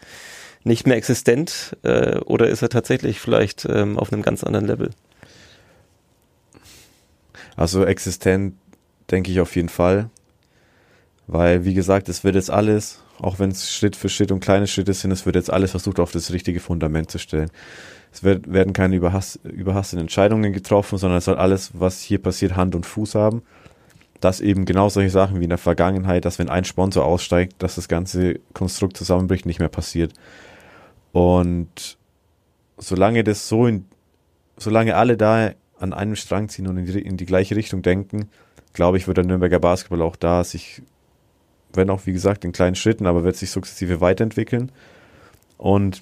[0.64, 4.92] nicht mehr existent äh, oder ist er tatsächlich vielleicht ähm, auf einem ganz anderen Level?
[7.56, 8.56] Also existent
[9.10, 10.10] denke ich auf jeden Fall,
[11.28, 14.68] weil wie gesagt, es wird jetzt alles, auch wenn es Schritt für Schritt und kleine
[14.68, 17.52] Schritte sind, es wird jetzt alles versucht auf das richtige Fundament zu stellen.
[18.14, 22.56] Es wird, werden keine überhast, überhasteten Entscheidungen getroffen, sondern es soll alles, was hier passiert,
[22.56, 23.42] Hand und Fuß haben
[24.22, 27.76] dass eben genau solche Sachen wie in der Vergangenheit, dass wenn ein Sponsor aussteigt, dass
[27.76, 30.14] das ganze Konstrukt zusammenbricht, nicht mehr passiert.
[31.12, 31.98] Und
[32.78, 33.86] solange das so in,
[34.58, 35.52] solange alle da
[35.82, 38.30] an einem Strang ziehen und in die, in die gleiche Richtung denken,
[38.74, 40.82] glaube ich, wird der Nürnberger Basketball auch da sich,
[41.74, 44.72] wenn auch wie gesagt in kleinen Schritten, aber wird sich sukzessive weiterentwickeln
[45.58, 46.02] und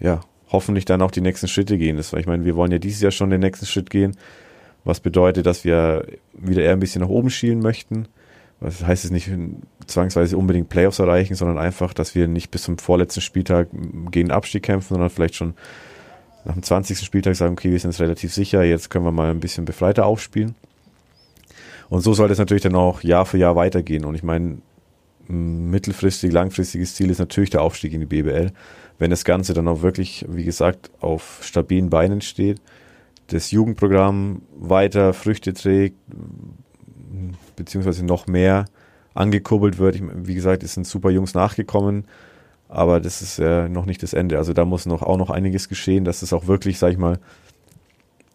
[0.00, 0.20] ja,
[0.50, 1.96] hoffentlich dann auch die nächsten Schritte gehen.
[1.96, 4.16] Das, ich meine, wir wollen ja dieses Jahr schon den nächsten Schritt gehen
[4.84, 8.06] was bedeutet, dass wir wieder eher ein bisschen nach oben schielen möchten.
[8.60, 9.30] Das heißt es nicht
[9.86, 13.68] zwangsweise unbedingt Playoffs erreichen, sondern einfach, dass wir nicht bis zum vorletzten Spieltag
[14.10, 15.54] gegen Abstieg kämpfen, sondern vielleicht schon
[16.44, 16.98] nach dem 20.
[16.98, 20.06] Spieltag sagen, okay, wir sind jetzt relativ sicher, jetzt können wir mal ein bisschen befreiter
[20.06, 20.54] aufspielen.
[21.88, 24.04] Und so soll es natürlich dann auch Jahr für Jahr weitergehen.
[24.04, 24.58] Und ich meine,
[25.26, 28.52] mittelfristig, langfristiges Ziel ist natürlich der Aufstieg in die BBL.
[28.98, 32.60] Wenn das Ganze dann auch wirklich, wie gesagt, auf stabilen Beinen steht,
[33.28, 35.96] das Jugendprogramm weiter Früchte trägt,
[37.56, 38.66] beziehungsweise noch mehr
[39.14, 39.96] angekurbelt wird.
[39.96, 42.04] Ich, wie gesagt, es sind super Jungs nachgekommen,
[42.74, 44.36] aber das ist ja noch nicht das Ende.
[44.36, 47.18] Also da muss noch auch noch einiges geschehen, dass es auch wirklich, sag ich mal,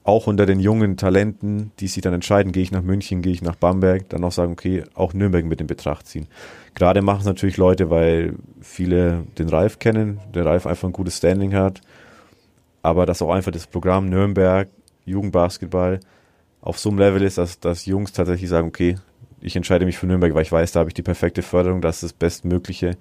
[0.04, 3.42] auch unter den jungen Talenten, die sich dann entscheiden, gehe ich nach München, gehe ich
[3.42, 6.28] nach Bamberg, dann auch sagen, okay, auch Nürnberg mit in Betracht ziehen.
[6.74, 11.18] Gerade machen es natürlich Leute, weil viele den Ralf kennen, der Ralf einfach ein gutes
[11.18, 11.82] Standing hat,
[12.82, 14.70] aber dass auch einfach das Programm Nürnberg
[15.06, 16.00] Jugendbasketball
[16.62, 18.96] auf so einem Level ist, dass, dass Jungs tatsächlich sagen, okay,
[19.42, 21.98] ich entscheide mich für Nürnberg, weil ich weiß, da habe ich die perfekte Förderung, das
[21.98, 22.98] ist das Bestmögliche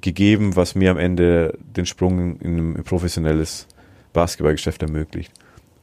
[0.00, 3.66] gegeben, was mir am Ende den Sprung in ein professionelles
[4.12, 5.32] Basketballgeschäft ermöglicht.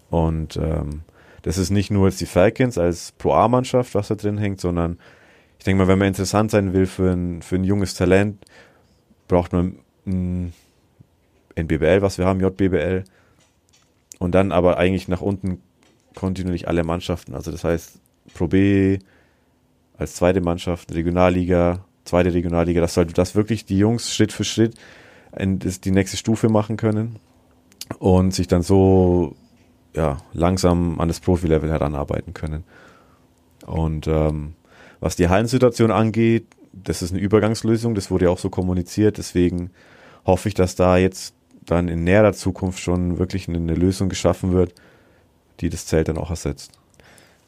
[0.10, 1.02] Und ähm,
[1.44, 4.98] das ist nicht nur jetzt die Falcons als Pro-A-Mannschaft, was da drin hängt, sondern
[5.60, 8.44] ich denke mal, wenn man interessant sein will für ein, für ein junges Talent,
[9.28, 10.54] braucht man ein
[11.56, 13.04] NBBL, was wir haben, JBBL,
[14.20, 15.62] und dann aber eigentlich nach unten
[16.16, 17.36] kontinuierlich alle Mannschaften.
[17.36, 18.00] Also das heißt,
[18.34, 19.00] Pro B
[19.98, 24.76] als zweite Mannschaft, Regionalliga, zweite Regionalliga, das sollte das wirklich die Jungs Schritt für Schritt
[25.38, 27.20] in die nächste Stufe machen können
[28.00, 29.36] und sich dann so
[29.94, 32.64] ja, langsam an das Profi-Level heranarbeiten können.
[33.66, 34.54] Und ähm,
[35.00, 39.72] was die Hallensituation angeht, das ist eine Übergangslösung, das wurde ja auch so kommuniziert, deswegen
[40.26, 41.34] hoffe ich, dass da jetzt
[41.66, 44.74] dann in näherer Zukunft schon wirklich eine Lösung geschaffen wird,
[45.60, 46.77] die das Zelt dann auch ersetzt.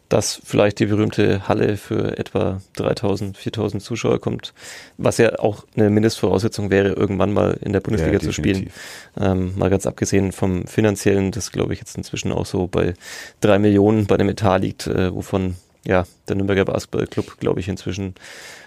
[0.09, 4.53] Dass vielleicht die berühmte Halle für etwa 3000, 4000 Zuschauer kommt,
[4.97, 8.71] was ja auch eine Mindestvoraussetzung wäre, irgendwann mal in der Bundesliga ja, zu spielen.
[9.19, 12.95] Ähm, mal ganz abgesehen vom finanziellen, das glaube ich jetzt inzwischen auch so bei
[13.39, 15.55] drei Millionen bei dem Etat liegt, äh, wovon
[15.85, 18.15] ja der Nürnberger Basketballclub, glaube ich, inzwischen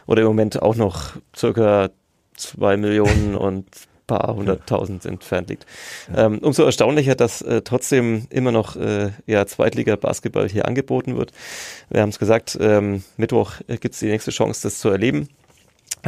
[0.06, 1.90] oder im Moment auch noch circa
[2.36, 3.66] zwei Millionen und
[4.06, 5.66] paar hunderttausend entfernt liegt.
[6.14, 11.32] Ähm, umso erstaunlicher, dass äh, trotzdem immer noch äh, ja, Zweitliga-Basketball hier angeboten wird.
[11.90, 15.28] Wir haben es gesagt, ähm, Mittwoch äh, gibt es die nächste Chance, das zu erleben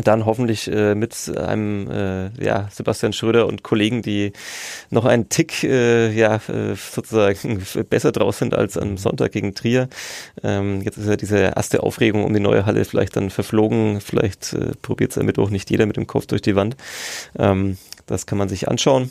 [0.02, 4.32] dann hoffentlich äh, mit einem äh, ja, Sebastian Schröder und Kollegen, die
[4.90, 9.88] noch einen Tick äh, ja äh, sozusagen besser draus sind als am Sonntag gegen Trier.
[10.42, 14.00] Ähm, jetzt ist ja diese erste Aufregung um die neue Halle vielleicht dann verflogen.
[14.00, 16.76] Vielleicht äh, probiert es am Mittwoch nicht jeder mit dem Kopf durch die Wand.
[17.38, 19.10] Ähm, das kann man sich anschauen.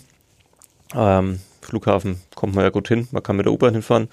[0.96, 3.08] Ähm, Flughafen kommt man ja gut hin.
[3.12, 4.10] Man kann mit der U-Bahn hinfahren.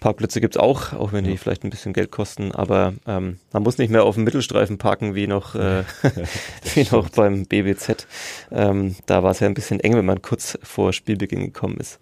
[0.00, 3.78] Parkplätze gibt's auch, auch wenn die vielleicht ein bisschen Geld kosten, aber ähm, man muss
[3.78, 5.84] nicht mehr auf dem Mittelstreifen parken wie noch, äh,
[6.74, 8.06] wie noch beim BBZ.
[8.50, 11.98] Ähm, da war es ja ein bisschen eng, wenn man kurz vor Spielbeginn gekommen ist.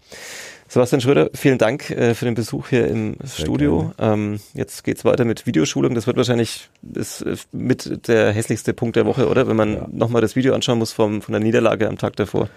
[0.70, 3.94] Sebastian Schröder, vielen Dank äh, für den Besuch hier im Sehr Studio.
[3.98, 5.94] Ähm, jetzt geht's weiter mit Videoschulung.
[5.94, 9.48] Das wird wahrscheinlich ist, äh, mit der hässlichste Punkt der Woche, oder?
[9.48, 9.88] Wenn man ja.
[9.90, 12.50] nochmal das Video anschauen muss vom, von der Niederlage am Tag davor.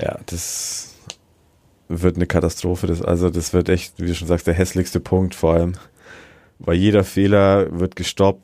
[0.00, 0.94] Ja, das
[1.90, 2.86] wird eine Katastrophe.
[2.86, 5.74] Das, also das wird echt, wie du schon sagst, der hässlichste Punkt vor allem.
[6.60, 8.42] weil jeder Fehler wird gestoppt,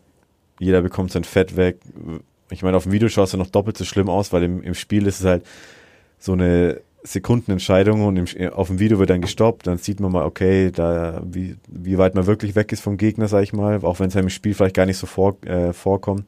[0.59, 1.78] jeder bekommt sein Fett weg.
[2.51, 4.62] Ich meine, auf dem Video schaut es ja noch doppelt so schlimm aus, weil im,
[4.62, 5.47] im Spiel ist es halt
[6.18, 10.24] so eine Sekundenentscheidung und im, auf dem Video wird dann gestoppt, dann sieht man mal,
[10.24, 14.01] okay, da wie, wie weit man wirklich weg ist vom Gegner, sag ich mal, auch
[14.01, 16.24] wenn es im Spiel vielleicht gar nicht so vor, äh, vorkommt.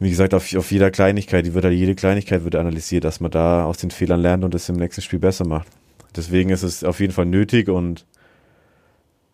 [0.00, 3.30] Wie gesagt, auf, auf jeder Kleinigkeit, die wird halt, jede Kleinigkeit wird analysiert, dass man
[3.30, 5.68] da aus den Fehlern lernt und das im nächsten Spiel besser macht.
[6.14, 8.06] Deswegen ist es auf jeden Fall nötig und,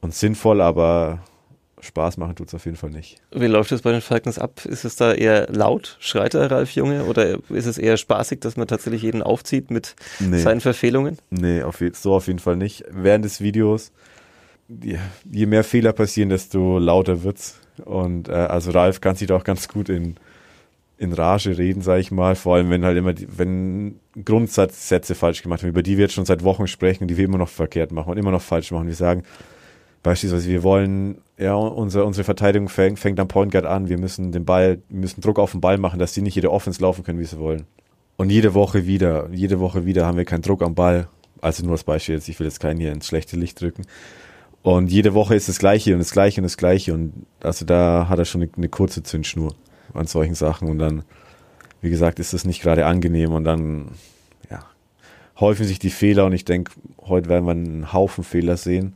[0.01, 1.21] und sinnvoll, aber
[1.85, 3.21] Spaß machen tut es auf jeden Fall nicht.
[3.31, 4.65] Wie läuft es bei den Falcons ab?
[4.65, 8.57] Ist es da eher laut, schreit der Ralf Junge, oder ist es eher spaßig, dass
[8.57, 10.39] man tatsächlich jeden aufzieht mit nee.
[10.39, 11.19] seinen Verfehlungen?
[11.31, 12.85] Nee, auf, so auf jeden Fall nicht.
[12.91, 13.93] Während des Videos,
[14.69, 14.99] je,
[15.31, 17.61] je mehr Fehler passieren, desto lauter wird's.
[17.85, 20.17] Und äh, also Ralf kann sich da auch ganz gut in,
[20.97, 22.37] in Rage reden, sage ich mal.
[22.37, 26.15] Vor allem, wenn halt immer, die, wenn Grundsatzsätze falsch gemacht werden, über die wir jetzt
[26.15, 28.87] schon seit Wochen sprechen, die wir immer noch verkehrt machen und immer noch falsch machen.
[28.87, 29.25] Wir sagen,
[30.05, 33.89] Beispielsweise, wir wollen, ja, unsere, unsere Verteidigung fängt, fängt am Point Guard an.
[33.89, 36.53] Wir müssen den Ball, wir müssen Druck auf den Ball machen, dass die nicht jede
[36.53, 37.65] Offense laufen können, wie sie wollen.
[38.19, 41.09] Und jede Woche wieder, jede Woche wieder haben wir keinen Druck am Ball.
[41.41, 43.87] Also nur als Beispiel jetzt, ich will jetzt keinen hier ins schlechte Licht drücken.
[44.61, 46.93] Und jede Woche ist das Gleiche und das Gleiche und das Gleiche.
[46.93, 49.55] Und also da hat er schon eine, eine kurze Zündschnur
[49.95, 50.69] an solchen Sachen.
[50.69, 51.03] Und dann,
[51.81, 53.33] wie gesagt, ist das nicht gerade angenehm.
[53.33, 53.93] Und dann,
[54.51, 54.65] ja,
[55.39, 56.27] häufen sich die Fehler.
[56.27, 56.73] Und ich denke,
[57.07, 58.95] heute werden wir einen Haufen Fehler sehen.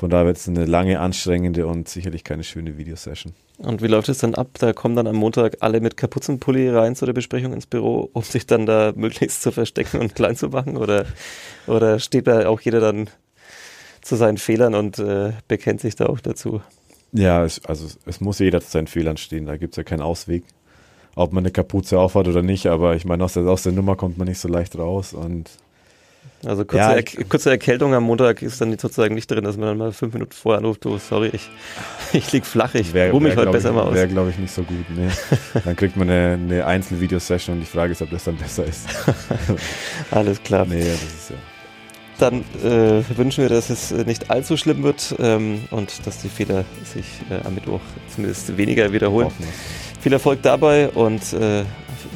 [0.00, 3.34] Von daher wird es eine lange, anstrengende und sicherlich keine schöne Videosession.
[3.58, 4.48] Und wie läuft es dann ab?
[4.58, 8.22] Da kommen dann am Montag alle mit Kapuzenpulli rein zu der Besprechung ins Büro, um
[8.22, 10.78] sich dann da möglichst zu verstecken und klein zu machen?
[10.78, 11.04] Oder,
[11.66, 13.10] oder steht da auch jeder dann
[14.00, 16.62] zu seinen Fehlern und äh, bekennt sich da auch dazu?
[17.12, 20.02] Ja, es, also es muss jeder zu seinen Fehlern stehen, da gibt es ja keinen
[20.02, 20.44] Ausweg.
[21.16, 23.96] Ob man eine Kapuze aufhat oder nicht, aber ich meine, aus der, aus der Nummer
[23.96, 25.50] kommt man nicht so leicht raus und
[26.46, 29.68] also kurze, ja, er kurze Erkältung am Montag ist dann sozusagen nicht drin, dass man
[29.68, 31.50] dann mal fünf Minuten vorher anruft, oh, sorry, ich,
[32.14, 33.94] ich lieg flach, ich ruhe mich heute besser ich, mal aus.
[33.94, 34.86] Wäre, glaube ich, nicht so gut.
[34.88, 35.10] Nee.
[35.64, 38.88] dann kriegt man eine, eine Einzelvideosession und die Frage ist, ob das dann besser ist.
[40.10, 40.64] Alles klar.
[40.64, 41.36] Nee, das ist ja.
[42.20, 46.66] Dann äh, wünschen wir, dass es nicht allzu schlimm wird ähm, und dass die Fehler
[46.84, 47.80] sich äh, am Mittwoch
[48.14, 49.30] zumindest weniger wiederholen.
[50.02, 51.64] Viel Erfolg dabei und äh,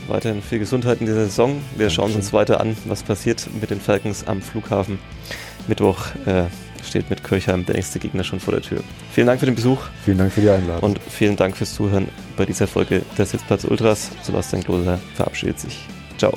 [0.06, 1.58] weiterhin viel Gesundheit in dieser Saison.
[1.76, 4.98] Wir schauen uns weiter an, was passiert mit den Falcons am Flughafen.
[5.68, 6.44] Mittwoch äh,
[6.86, 8.80] steht mit Kirchheim der nächste Gegner schon vor der Tür.
[9.12, 9.78] Vielen Dank für den Besuch.
[10.04, 10.82] Vielen Dank für die Einladung.
[10.82, 14.10] Und vielen Dank fürs Zuhören bei dieser Folge der Sitzplatz Ultras.
[14.22, 15.78] Sebastian Klose verabschiedet sich.
[16.18, 16.36] Ciao.